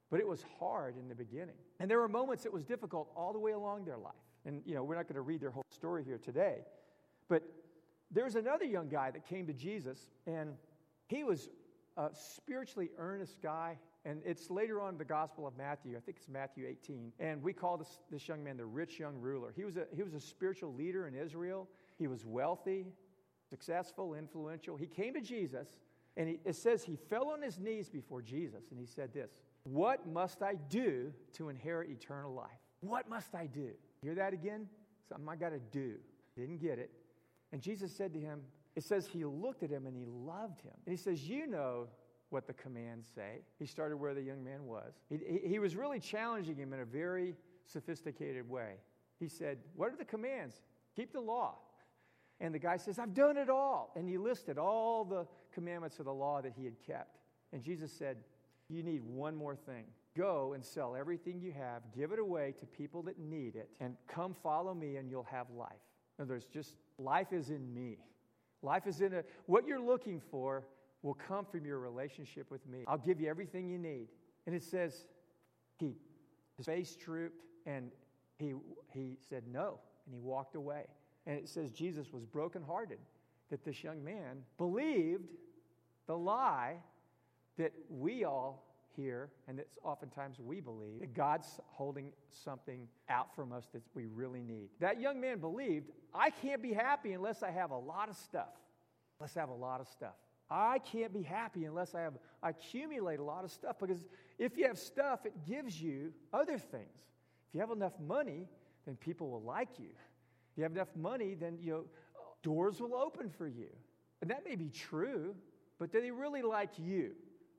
[0.09, 1.55] but it was hard in the beginning.
[1.79, 4.13] And there were moments it was difficult all the way along their life.
[4.45, 6.59] And, you know, we're not going to read their whole story here today.
[7.27, 7.43] But
[8.11, 10.53] there's another young guy that came to Jesus, and
[11.07, 11.49] he was
[11.97, 13.77] a spiritually earnest guy.
[14.03, 15.95] And it's later on the Gospel of Matthew.
[15.95, 17.13] I think it's Matthew 18.
[17.19, 19.53] And we call this, this young man the rich young ruler.
[19.55, 21.67] He was, a, he was a spiritual leader in Israel.
[21.99, 22.87] He was wealthy,
[23.47, 24.75] successful, influential.
[24.75, 25.67] He came to Jesus,
[26.17, 29.29] and he, it says he fell on his knees before Jesus, and he said this
[29.63, 32.49] What must I do to inherit eternal life?
[32.79, 33.69] What must I do?
[34.01, 34.67] Hear that again?
[35.07, 35.95] Something I got to do.
[36.35, 36.89] Didn't get it.
[37.51, 38.41] And Jesus said to him,
[38.75, 40.73] it says he looked at him and he loved him.
[40.85, 41.87] And he says, You know
[42.31, 43.41] what the commands say.
[43.59, 44.93] He started where the young man was.
[45.09, 48.75] He, he, was really challenging him in a very sophisticated way.
[49.19, 50.61] He said, What are the commands?
[50.95, 51.55] Keep the law.
[52.39, 53.91] And the guy says, I've done it all.
[53.95, 57.17] And he listed all the commandments of the law that he had kept.
[57.53, 58.17] And Jesus said,
[58.69, 59.83] You need one more thing.
[60.17, 63.95] Go and sell everything you have, give it away to people that need it, and
[64.07, 65.69] come follow me, and you'll have life.
[66.17, 67.97] In other words, just life is in me.
[68.61, 70.65] Life is in a, what you're looking for
[71.01, 72.83] will come from your relationship with me.
[72.87, 74.07] I'll give you everything you need.
[74.45, 75.05] And it says,
[75.77, 75.95] he,
[76.57, 77.91] his face drooped and
[78.37, 78.53] he,
[78.93, 80.85] he said no, and he walked away.
[81.25, 82.99] And it says Jesus was brokenhearted
[83.49, 85.31] that this young man believed
[86.07, 86.77] the lie
[87.57, 93.53] that we all hear and it's oftentimes we believe that God's holding something out from
[93.53, 94.69] us that we really need.
[94.79, 98.49] That young man believed, I can't be happy unless I have a lot of stuff.
[99.19, 100.15] Let's have a lot of stuff.
[100.51, 104.05] I can't be happy unless I have accumulate a lot of stuff because
[104.37, 106.89] if you have stuff, it gives you other things.
[107.47, 108.47] If you have enough money,
[108.85, 109.89] then people will like you.
[110.51, 111.85] If you have enough money, then you know
[112.43, 113.69] doors will open for you.
[114.21, 115.35] And that may be true,
[115.79, 117.13] but do they really like you?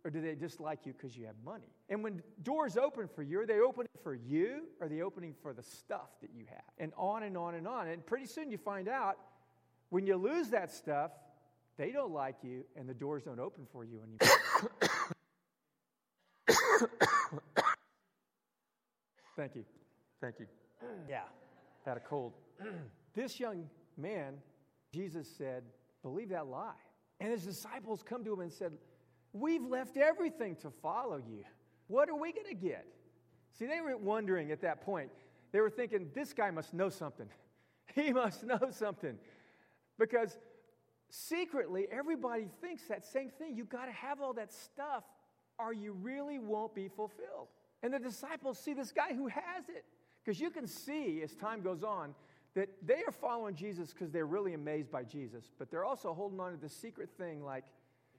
[0.05, 1.68] or do they just like you because you have money?
[1.88, 5.35] And when doors open for you, are they opening for you or are they opening
[5.42, 6.62] for the stuff that you have?
[6.78, 7.88] And on and on and on.
[7.88, 9.16] And pretty soon you find out
[9.90, 11.12] when you lose that stuff,
[11.79, 14.19] they don't like you and the doors don't open for you anymore.
[19.37, 19.65] Thank you.
[20.21, 20.47] Thank you.
[21.09, 21.23] Yeah.
[21.87, 22.33] Had a cold.
[23.15, 24.35] this young man,
[24.93, 25.65] Jesus said,
[26.03, 26.73] Believe that lie.
[27.21, 28.73] And his disciples come to him and said,
[29.33, 31.45] We've left everything to follow you.
[31.87, 32.87] What are we going to get?
[33.59, 35.11] See, they were wondering at that point.
[35.53, 37.29] They were thinking, This guy must know something.
[37.95, 39.19] He must know something.
[39.99, 40.39] Because
[41.12, 43.55] secretly, everybody thinks that same thing.
[43.55, 45.05] You've got to have all that stuff,
[45.59, 47.48] or you really won't be fulfilled.
[47.83, 49.85] And the disciples see this guy who has it.
[50.25, 52.14] Because you can see as time goes on
[52.55, 56.40] that they are following Jesus because they're really amazed by Jesus, but they're also holding
[56.40, 57.64] on to the secret thing like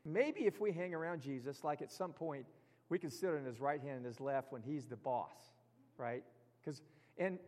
[0.06, 2.46] maybe if we hang around Jesus, like at some point
[2.90, 5.38] we can sit on his right hand and his left when he's the boss,
[5.98, 6.24] right?
[6.60, 6.82] Because,
[7.18, 7.40] and,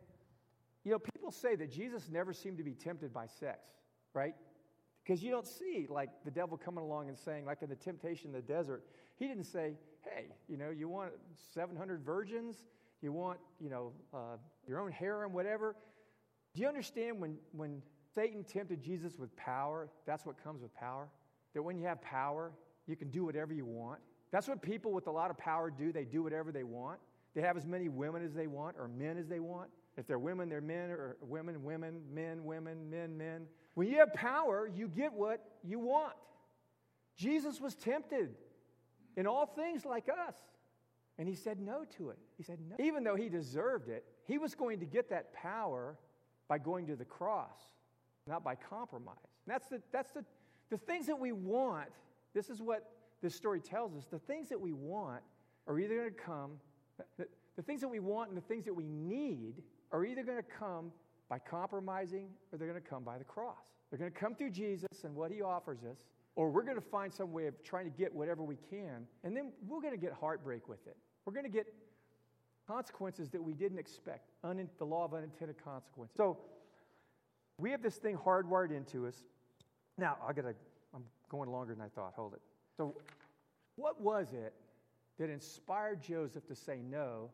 [0.83, 3.59] you know, people say that Jesus never seemed to be tempted by sex,
[4.13, 4.35] right?
[5.05, 8.27] Because you don't see like the devil coming along and saying, like in the temptation
[8.27, 8.83] in the desert,
[9.17, 11.11] he didn't say, hey, you know, you want
[11.53, 12.65] 700 virgins?
[13.01, 14.37] You want, you know, uh,
[14.67, 15.75] your own harem, whatever?
[16.55, 17.81] Do you understand when, when
[18.15, 21.07] Satan tempted Jesus with power, that's what comes with power?
[21.53, 22.51] That when you have power,
[22.87, 23.99] you can do whatever you want.
[24.31, 25.91] That's what people with a lot of power do.
[25.91, 26.99] They do whatever they want.
[27.35, 29.69] They have as many women as they want or men as they want.
[29.97, 33.45] If they're women, they're men, or women, women, men, women, men, men.
[33.75, 36.13] When you have power, you get what you want.
[37.15, 38.35] Jesus was tempted
[39.15, 40.35] in all things like us.
[41.17, 42.17] And he said no to it.
[42.37, 42.75] He said no.
[42.83, 45.97] Even though he deserved it, he was going to get that power
[46.47, 47.57] by going to the cross,
[48.27, 49.15] not by compromise.
[49.45, 50.25] And that's the, that's the,
[50.69, 51.87] the things that we want.
[52.33, 54.05] This is what this story tells us.
[54.11, 55.21] The things that we want
[55.67, 56.51] are either going to come,
[57.17, 60.37] the, the things that we want and the things that we need are either going
[60.37, 60.91] to come
[61.29, 63.73] by compromising or they're going to come by the cross.
[63.89, 66.81] They're going to come through Jesus and what he offers us, or we're going to
[66.81, 69.99] find some way of trying to get whatever we can, and then we're going to
[69.99, 70.97] get heartbreak with it.
[71.25, 71.67] We're going to get
[72.67, 76.15] consequences that we didn't expect, un- the law of unintended consequences.
[76.15, 76.37] So
[77.59, 79.23] we have this thing hardwired into us.
[79.97, 80.55] Now, I gotta,
[80.93, 82.13] I'm going longer than I thought.
[82.15, 82.41] Hold it.
[82.75, 82.95] So,
[83.77, 84.53] what was it
[85.19, 87.29] that inspired Joseph to say no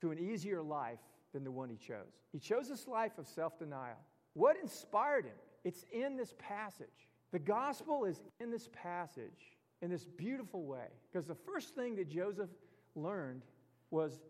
[0.00, 0.98] to an easier life
[1.36, 2.24] than the one he chose?
[2.32, 3.98] He chose this life of self denial.
[4.32, 5.36] What inspired him?
[5.64, 6.88] It's in this passage.
[7.30, 10.86] The gospel is in this passage in this beautiful way.
[11.12, 12.50] Because the first thing that Joseph
[12.94, 13.42] learned
[13.90, 14.20] was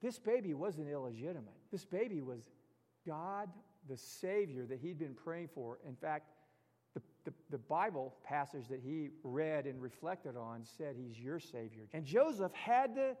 [0.00, 1.54] this baby wasn't illegitimate.
[1.72, 2.50] This baby was
[3.06, 3.48] God,
[3.88, 5.78] the Savior that he'd been praying for.
[5.86, 6.30] In fact,
[6.94, 11.88] the, the, the, Bible passage that he read and reflected on said he's your Savior.
[11.92, 13.16] And Joseph had to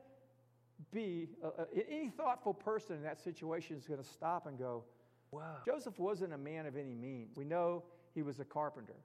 [0.92, 4.84] be, uh, uh any thoughtful person in that situation is going to stop and go,
[5.30, 5.56] wow.
[5.64, 7.36] Joseph wasn't a man of any means.
[7.36, 7.84] We know
[8.14, 8.96] he was a carpenter,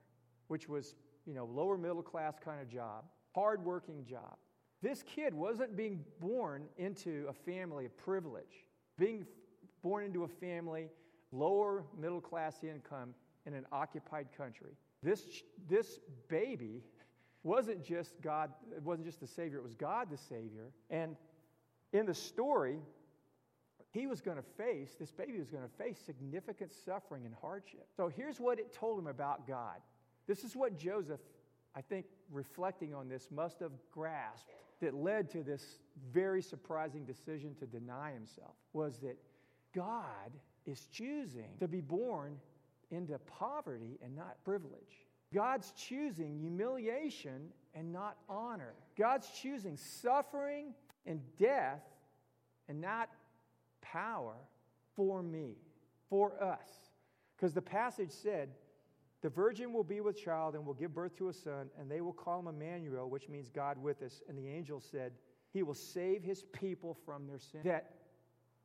[0.48, 0.94] which was,
[1.26, 3.04] you know, lower middle class kind of job,
[3.34, 4.36] hardworking job.
[4.82, 8.64] This kid wasn't being born into a family of privilege,
[8.98, 9.26] being
[9.82, 10.88] born into a family,
[11.32, 13.14] lower middle class income
[13.46, 14.72] in an occupied country.
[15.02, 16.82] This, this baby
[17.42, 20.72] wasn't just God, it wasn't just the Savior, it was God the Savior.
[20.90, 21.16] And
[21.92, 22.78] in the story,
[23.92, 27.86] he was going to face, this baby was going to face significant suffering and hardship.
[27.96, 29.76] So here's what it told him about God.
[30.26, 31.20] This is what Joseph,
[31.74, 34.50] I think, reflecting on this, must have grasped
[34.80, 35.80] that led to this
[36.12, 39.16] very surprising decision to deny himself was that
[39.74, 40.30] God
[40.66, 42.36] is choosing to be born
[42.90, 45.06] into poverty and not privilege.
[45.32, 48.74] God's choosing humiliation and not honor.
[48.96, 50.74] God's choosing suffering
[51.06, 51.82] and death
[52.68, 53.08] and not
[53.82, 54.36] power
[54.96, 55.56] for me,
[56.08, 56.68] for us.
[57.36, 58.50] Because the passage said,
[59.22, 62.00] the virgin will be with child and will give birth to a son, and they
[62.00, 64.22] will call him Emmanuel, which means God with us.
[64.28, 65.12] And the angel said,
[65.52, 67.60] He will save his people from their sin.
[67.64, 67.90] That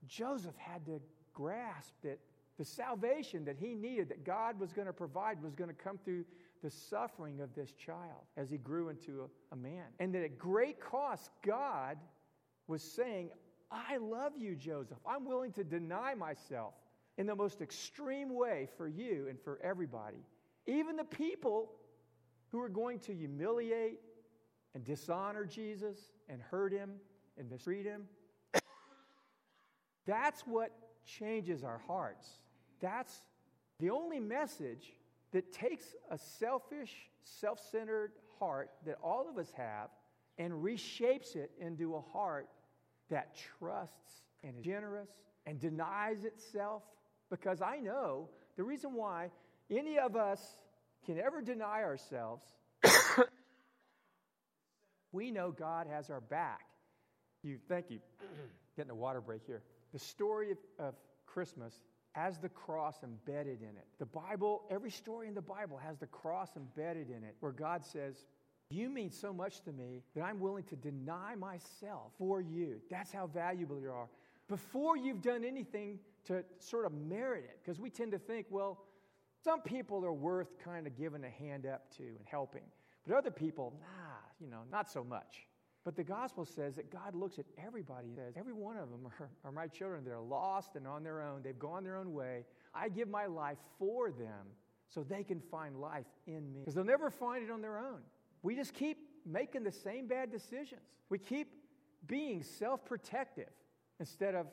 [0.08, 1.02] Joseph had to
[1.34, 2.20] grasp that
[2.58, 5.98] the salvation that he needed, that God was going to provide, was going to come
[5.98, 6.24] through
[6.64, 9.84] the suffering of this child as he grew into a, a man.
[10.00, 11.98] And that at great cost, God
[12.68, 13.30] was saying,
[13.72, 14.98] I love you, Joseph.
[15.06, 16.74] I'm willing to deny myself
[17.18, 20.24] in the most extreme way for you and for everybody.
[20.68, 21.72] Even the people
[22.52, 24.00] who are going to humiliate
[24.74, 25.98] and dishonor Jesus
[26.30, 26.92] and hurt him
[27.38, 28.04] and mistreat him.
[30.06, 30.72] That's what
[31.06, 32.28] changes our hearts.
[32.82, 33.22] That's
[33.80, 34.94] the only message
[35.32, 36.94] that takes a selfish,
[37.24, 39.90] self centered heart that all of us have
[40.38, 42.48] and reshapes it into a heart
[43.10, 45.10] that trusts and is generous
[45.46, 46.84] and denies itself.
[47.30, 49.32] Because I know the reason why
[49.70, 50.42] any of us
[51.06, 52.44] can ever deny ourselves,
[55.12, 56.66] we know God has our back.
[57.44, 58.00] You, thank you.
[58.76, 59.62] Getting a water break here.
[59.94, 61.80] The story of, of Christmas
[62.12, 63.86] has the cross embedded in it.
[64.00, 67.86] The Bible, every story in the Bible has the cross embedded in it, where God
[67.86, 68.26] says,
[68.70, 72.82] You mean so much to me that I'm willing to deny myself for you.
[72.90, 74.08] That's how valuable you are.
[74.48, 78.80] Before you've done anything to sort of merit it, because we tend to think, well,
[79.44, 82.64] some people are worth kind of giving a hand up to and helping,
[83.08, 85.48] but other people, nah, you know, not so much.
[85.84, 89.08] But the gospel says that God looks at everybody and says, Every one of them
[89.20, 90.04] are, are my children.
[90.04, 91.42] They're lost and on their own.
[91.44, 92.46] They've gone their own way.
[92.74, 94.48] I give my life for them
[94.90, 96.62] so they can find life in me.
[96.62, 98.00] Because they'll never find it on their own.
[98.46, 100.82] We just keep making the same bad decisions.
[101.10, 101.52] We keep
[102.06, 103.50] being self protective
[104.00, 104.46] instead of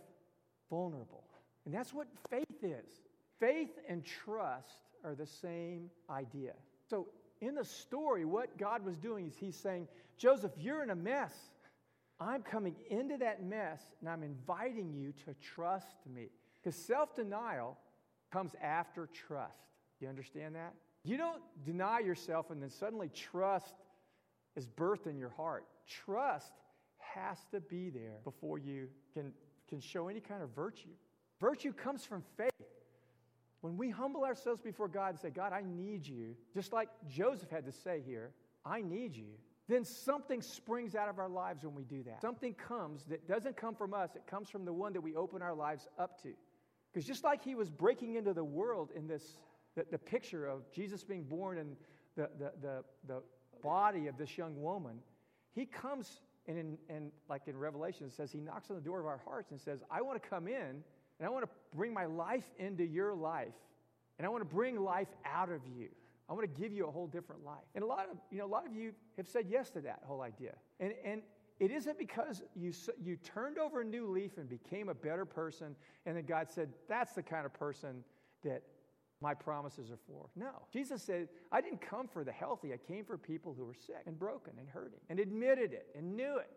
[0.71, 1.25] vulnerable.
[1.67, 3.03] And that's what faith is.
[3.39, 6.55] Faith and trust are the same idea.
[6.89, 7.09] So
[7.43, 11.35] in the story, what God was doing is He's saying, Joseph, you're in a mess.
[12.19, 16.31] I'm coming into that mess and I'm inviting you to trust me.
[16.63, 17.77] Because self denial
[18.33, 19.53] comes after trust.
[20.01, 20.73] You understand that?
[21.05, 23.75] You don't deny yourself and then suddenly trust
[24.57, 25.65] is birthed in your heart.
[25.87, 26.53] Trust
[26.99, 29.33] has to be there before you can,
[29.69, 30.91] can show any kind of virtue.
[31.41, 32.51] Virtue comes from faith.
[33.61, 37.51] When we humble ourselves before God and say, God, I need you, just like Joseph
[37.51, 38.33] had to say here,
[38.65, 39.35] I need you,
[39.69, 42.21] then something springs out of our lives when we do that.
[42.21, 45.43] Something comes that doesn't come from us, it comes from the one that we open
[45.43, 46.31] our lives up to.
[46.93, 49.39] Because just like he was breaking into the world in this,
[49.77, 51.77] the, the picture of Jesus being born in
[52.17, 53.23] the, the, the, the
[53.63, 54.99] body of this young woman,
[55.55, 59.01] he comes and, in, and like in Revelation, it says he knocks on the door
[59.01, 60.83] of our hearts and says, I want to come in
[61.19, 63.55] and I want to bring my life into your life.
[64.19, 65.89] And I want to bring life out of you.
[66.29, 67.65] I want to give you a whole different life.
[67.75, 70.01] And a lot of, you know, a lot of you have said yes to that
[70.05, 70.55] whole idea.
[70.81, 71.23] And, and
[71.61, 75.77] it isn't because you, you turned over a new leaf and became a better person,
[76.07, 78.03] and then God said, that's the kind of person
[78.43, 78.63] that
[79.23, 80.29] my promises are for.
[80.37, 80.51] No.
[80.73, 82.73] Jesus said, I didn't come for the healthy.
[82.73, 86.17] I came for people who were sick and broken and hurting and admitted it and
[86.17, 86.51] knew it.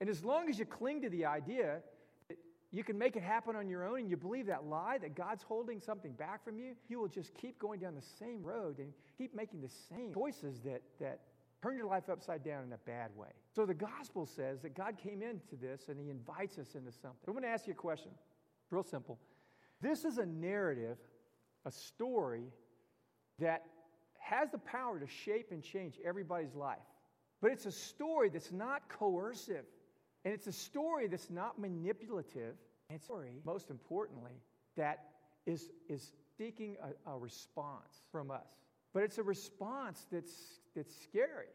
[0.00, 1.80] And as long as you cling to the idea
[2.28, 2.38] that
[2.70, 5.42] you can make it happen on your own and you believe that lie that God's
[5.42, 8.92] holding something back from you, you will just keep going down the same road and
[9.16, 11.20] keep making the same choices that, that
[11.62, 13.28] turn your life upside down in a bad way.
[13.54, 17.18] So the gospel says that God came into this and he invites us into something.
[17.26, 18.12] I'm going to ask you a question,
[18.70, 19.18] real simple.
[19.80, 20.98] This is a narrative,
[21.64, 22.52] a story
[23.38, 23.64] that
[24.18, 26.78] has the power to shape and change everybody's life.
[27.40, 29.64] But it's a story that's not coercive.
[30.24, 32.56] And it's a story that's not manipulative.
[32.90, 34.42] It's a story, most importantly,
[34.76, 35.04] that
[35.46, 38.46] is, is seeking a, a response from us.
[38.92, 40.32] But it's a response that's,
[40.74, 41.46] that's scary.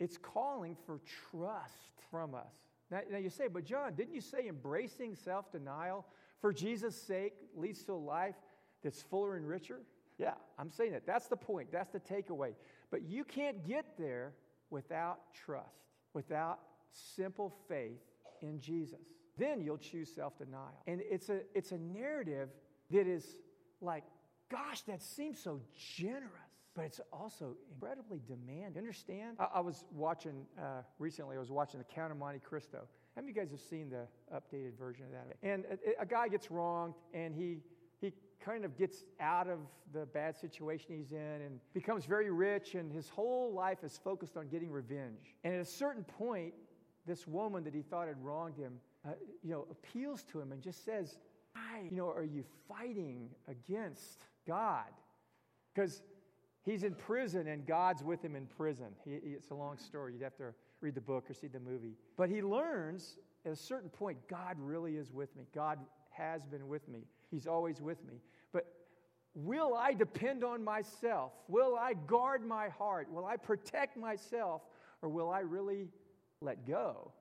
[0.00, 1.00] It's calling for
[1.30, 2.52] trust from us.
[2.90, 6.04] Now, now you say, but John, didn't you say embracing self denial
[6.40, 8.36] for Jesus' sake leads to a life
[8.82, 9.80] that's fuller and richer?
[10.18, 11.06] Yeah, I'm saying that.
[11.06, 11.70] That's the point.
[11.70, 12.54] That's the takeaway.
[12.90, 14.32] But you can't get there
[14.70, 16.60] without trust, without
[16.92, 18.00] simple faith
[18.42, 19.00] in Jesus.
[19.38, 20.82] Then you'll choose self denial.
[20.86, 22.48] And it's a, it's a narrative
[22.90, 23.36] that is
[23.80, 24.04] like,
[24.50, 25.60] gosh, that seems so
[25.96, 26.30] generous,
[26.74, 28.78] but it's also incredibly demanding.
[28.78, 29.36] Understand?
[29.38, 32.78] I, I was watching uh, recently, I was watching The Count of Monte Cristo.
[33.14, 35.36] How many of you guys have seen the updated version of that?
[35.42, 35.64] And
[35.98, 37.58] a, a guy gets wronged, and he
[38.00, 38.12] he
[38.46, 39.58] kind of gets out of
[39.92, 44.36] the bad situation he's in and becomes very rich, and his whole life is focused
[44.36, 45.34] on getting revenge.
[45.42, 46.54] And at a certain point,
[47.06, 48.74] this woman that he thought had wronged him,
[49.04, 49.10] uh,
[49.42, 51.18] you know, appeals to him and just says,
[51.54, 54.90] Why, you know, are you fighting against God?
[55.74, 56.02] Because
[56.62, 58.88] he's in prison and God's with him in prison.
[59.04, 60.12] He, it's a long story.
[60.14, 61.94] You'd have to read the book or see the movie.
[62.16, 65.46] But he learns at a certain point, God really is with me.
[65.54, 65.78] God
[66.10, 67.00] has been with me.
[67.30, 68.20] He's always with me.
[69.36, 71.32] Will I depend on myself?
[71.46, 73.12] Will I guard my heart?
[73.12, 74.62] Will I protect myself?
[75.02, 75.88] Or will I really
[76.40, 77.12] let go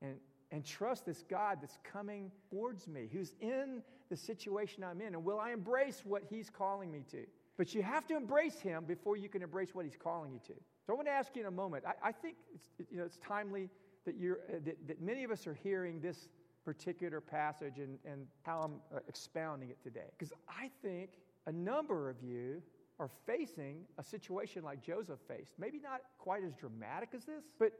[0.00, 0.16] and,
[0.50, 5.22] and trust this God that's coming towards me, who's in the situation I'm in, and
[5.22, 7.26] will I embrace what He's calling me to?
[7.58, 10.54] But you have to embrace Him before you can embrace what He's calling you to.
[10.86, 11.84] So I want to ask you in a moment.
[11.86, 13.68] I, I think it's, you know, it's timely
[14.06, 16.30] that, you're, uh, that, that many of us are hearing this
[16.64, 20.08] particular passage and, and how I'm uh, expounding it today.
[20.18, 21.10] Because I think
[21.46, 22.62] a number of you
[22.98, 25.52] are facing a situation like Joseph faced.
[25.58, 27.72] Maybe not quite as dramatic as this, but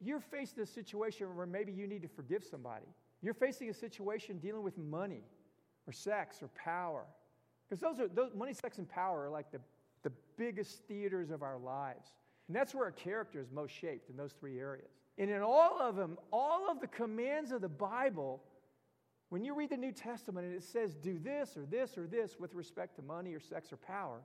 [0.00, 2.86] you're facing a situation where maybe you need to forgive somebody.
[3.22, 5.22] You're facing a situation dealing with money
[5.86, 7.04] or sex or power.
[7.68, 9.60] Because those are those, money, sex, and power are like the,
[10.02, 12.08] the biggest theaters of our lives.
[12.48, 14.90] And that's where our character is most shaped in those three areas.
[15.16, 18.42] And in all of them, all of the commands of the Bible,
[19.34, 22.36] When you read the New Testament and it says do this or this or this
[22.38, 24.20] with respect to money or sex or power,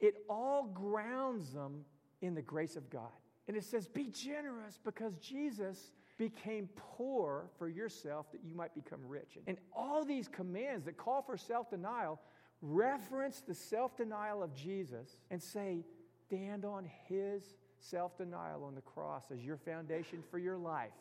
[0.00, 1.84] it all grounds them
[2.22, 3.12] in the grace of God.
[3.46, 9.00] And it says, be generous because Jesus became poor for yourself that you might become
[9.06, 9.36] rich.
[9.46, 12.18] And all these commands that call for self denial
[12.62, 15.84] reference the self denial of Jesus and say,
[16.26, 20.94] stand on his self denial on the cross as your foundation for your life.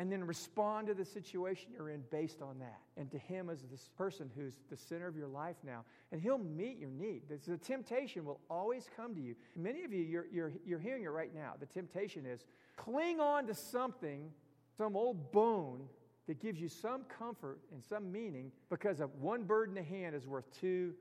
[0.00, 2.80] And then respond to the situation you're in based on that.
[2.96, 5.84] And to him as this person who's the center of your life now.
[6.10, 7.24] And he'll meet your need.
[7.28, 9.34] The temptation will always come to you.
[9.54, 11.52] Many of you, you're, you're, you're hearing it right now.
[11.60, 12.46] The temptation is
[12.78, 14.30] cling on to something,
[14.74, 15.82] some old bone
[16.26, 20.16] that gives you some comfort and some meaning because of one bird in the hand
[20.16, 20.94] is worth two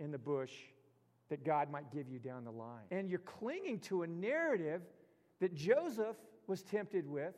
[0.00, 0.50] in the bush
[1.28, 2.82] that God might give you down the line.
[2.90, 4.82] And you're clinging to a narrative
[5.38, 6.16] that Joseph
[6.48, 7.34] was tempted with,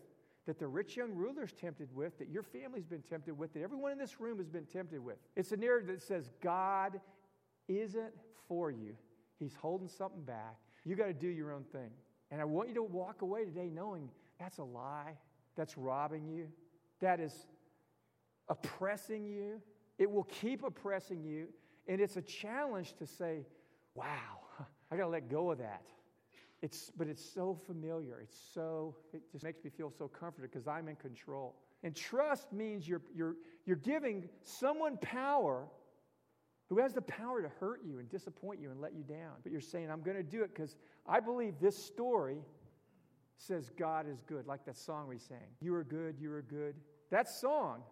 [0.47, 3.93] that the rich young ruler's tempted with, that your family's been tempted with, that everyone
[3.93, 5.17] in this room has been tempted with.
[5.37, 7.01] It's a narrative that says God
[7.69, 8.13] isn't
[8.47, 8.95] for you,
[9.39, 10.57] He's holding something back.
[10.85, 11.91] You got to do your own thing.
[12.31, 15.17] And I want you to walk away today knowing that's a lie,
[15.57, 16.49] that's robbing you,
[17.01, 17.47] that is
[18.49, 19.61] oppressing you.
[19.99, 21.49] It will keep oppressing you.
[21.87, 23.47] And it's a challenge to say,
[23.95, 24.41] wow,
[24.91, 25.83] I got to let go of that.
[26.63, 28.21] It's, but it's so familiar.
[28.23, 31.57] It's so, it just makes me feel so comforted because I'm in control.
[31.83, 33.37] And trust means you're, you're,
[33.67, 35.69] you're giving someone power
[36.71, 39.33] who has the power to hurt you and disappoint you and let you down.
[39.43, 40.77] But you're saying, I'm going to do it because
[41.07, 42.39] I believe this story
[43.37, 45.49] says God is good, like that song we sang.
[45.61, 46.77] You are good, you are good.
[47.11, 47.83] That song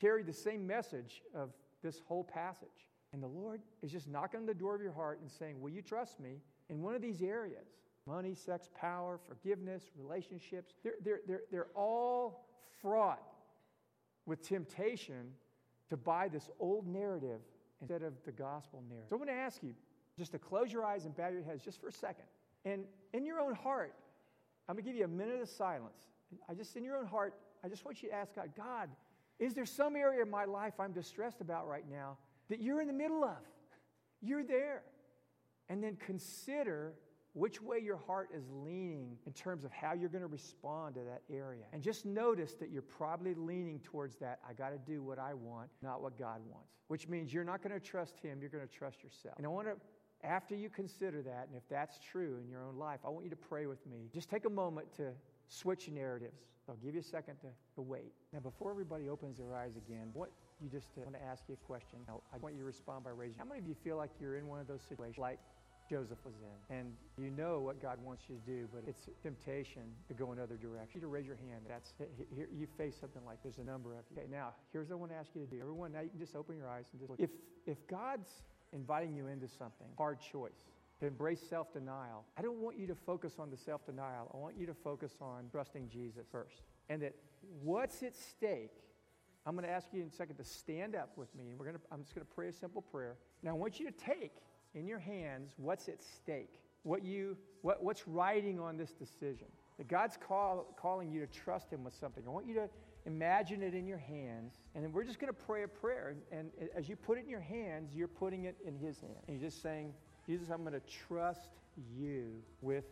[0.00, 1.50] carried the same message of
[1.82, 2.68] this whole passage.
[3.12, 5.70] And the Lord is just knocking on the door of your heart and saying, Will
[5.70, 6.36] you trust me
[6.70, 7.66] in one of these areas?
[8.06, 10.72] Money, sex, power, forgiveness, relationships.
[10.82, 12.46] They're, they're, they're, they're all
[12.80, 13.22] fraught
[14.24, 15.32] with temptation
[15.90, 17.40] to buy this old narrative
[17.80, 19.08] instead of the gospel narrative.
[19.08, 19.74] So I'm going to ask you
[20.18, 22.24] just to close your eyes and bow your heads just for a second.
[22.64, 23.94] And in your own heart,
[24.68, 26.08] I'm going to give you a minute of silence.
[26.48, 28.88] I just, in your own heart, I just want you to ask God, God,
[29.38, 32.18] is there some area of my life I'm distressed about right now
[32.48, 33.38] that you're in the middle of.
[34.20, 34.82] You're there.
[35.70, 36.92] And then consider
[37.32, 41.00] which way your heart is leaning in terms of how you're going to respond to
[41.02, 41.62] that area.
[41.72, 45.32] And just notice that you're probably leaning towards that I got to do what I
[45.34, 48.66] want, not what God wants, which means you're not going to trust Him, you're going
[48.66, 49.36] to trust yourself.
[49.36, 49.76] And I want to,
[50.26, 53.30] after you consider that, and if that's true in your own life, I want you
[53.30, 54.08] to pray with me.
[54.12, 55.12] Just take a moment to
[55.46, 56.42] switch narratives.
[56.68, 58.12] I'll give you a second to, to wait.
[58.32, 61.66] Now, before everybody opens their eyes again, what you just want to ask you a
[61.66, 61.98] question.
[62.06, 63.38] Now, I want you to respond by raising.
[63.38, 65.38] How many of you feel like you're in one of those situations, like
[65.90, 69.82] Joseph was in, and you know what God wants you to do, but it's temptation
[70.06, 70.92] to go another direction.
[70.94, 71.66] You to raise your hand.
[71.68, 71.92] That's
[72.32, 72.48] here.
[72.56, 74.04] You face something like there's a number of.
[74.16, 75.60] Okay, now here's what I want to ask you to do.
[75.60, 77.18] Everyone, now you can just open your eyes and just look.
[77.18, 77.30] If
[77.66, 78.30] if God's
[78.72, 80.70] inviting you into something, hard choice,
[81.00, 84.30] to embrace self denial, I don't want you to focus on the self denial.
[84.32, 86.62] I want you to focus on trusting Jesus first.
[86.88, 87.16] And that
[87.62, 88.70] what's at stake
[89.46, 91.54] I'm going to ask you in a second to stand up with me.
[91.58, 93.16] We're going to, I'm just going to pray a simple prayer.
[93.42, 94.36] Now, I want you to take
[94.74, 99.46] in your hands what's at stake, what you, what, what's riding on this decision.
[99.78, 102.24] That God's call, calling you to trust Him with something.
[102.26, 102.68] I want you to
[103.06, 106.16] imagine it in your hands, and then we're just going to pray a prayer.
[106.30, 109.16] And, as you put it in your hands, you're putting it in His hand.
[109.26, 109.92] And you're just saying,
[110.26, 111.48] Jesus, I'm going to trust
[111.96, 112.84] you with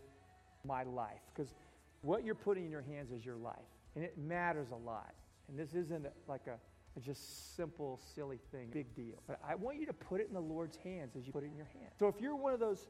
[0.64, 1.20] my life.
[1.34, 1.54] Because
[2.02, 3.56] what you're putting in your hands is your life,
[3.94, 5.12] and it matters a lot.
[5.48, 6.58] And this isn't like a,
[6.98, 9.22] a just simple, silly thing, big deal.
[9.26, 11.46] But I want you to put it in the Lord's hands as you put it
[11.46, 11.90] in your hand.
[11.98, 12.86] So if you're one of those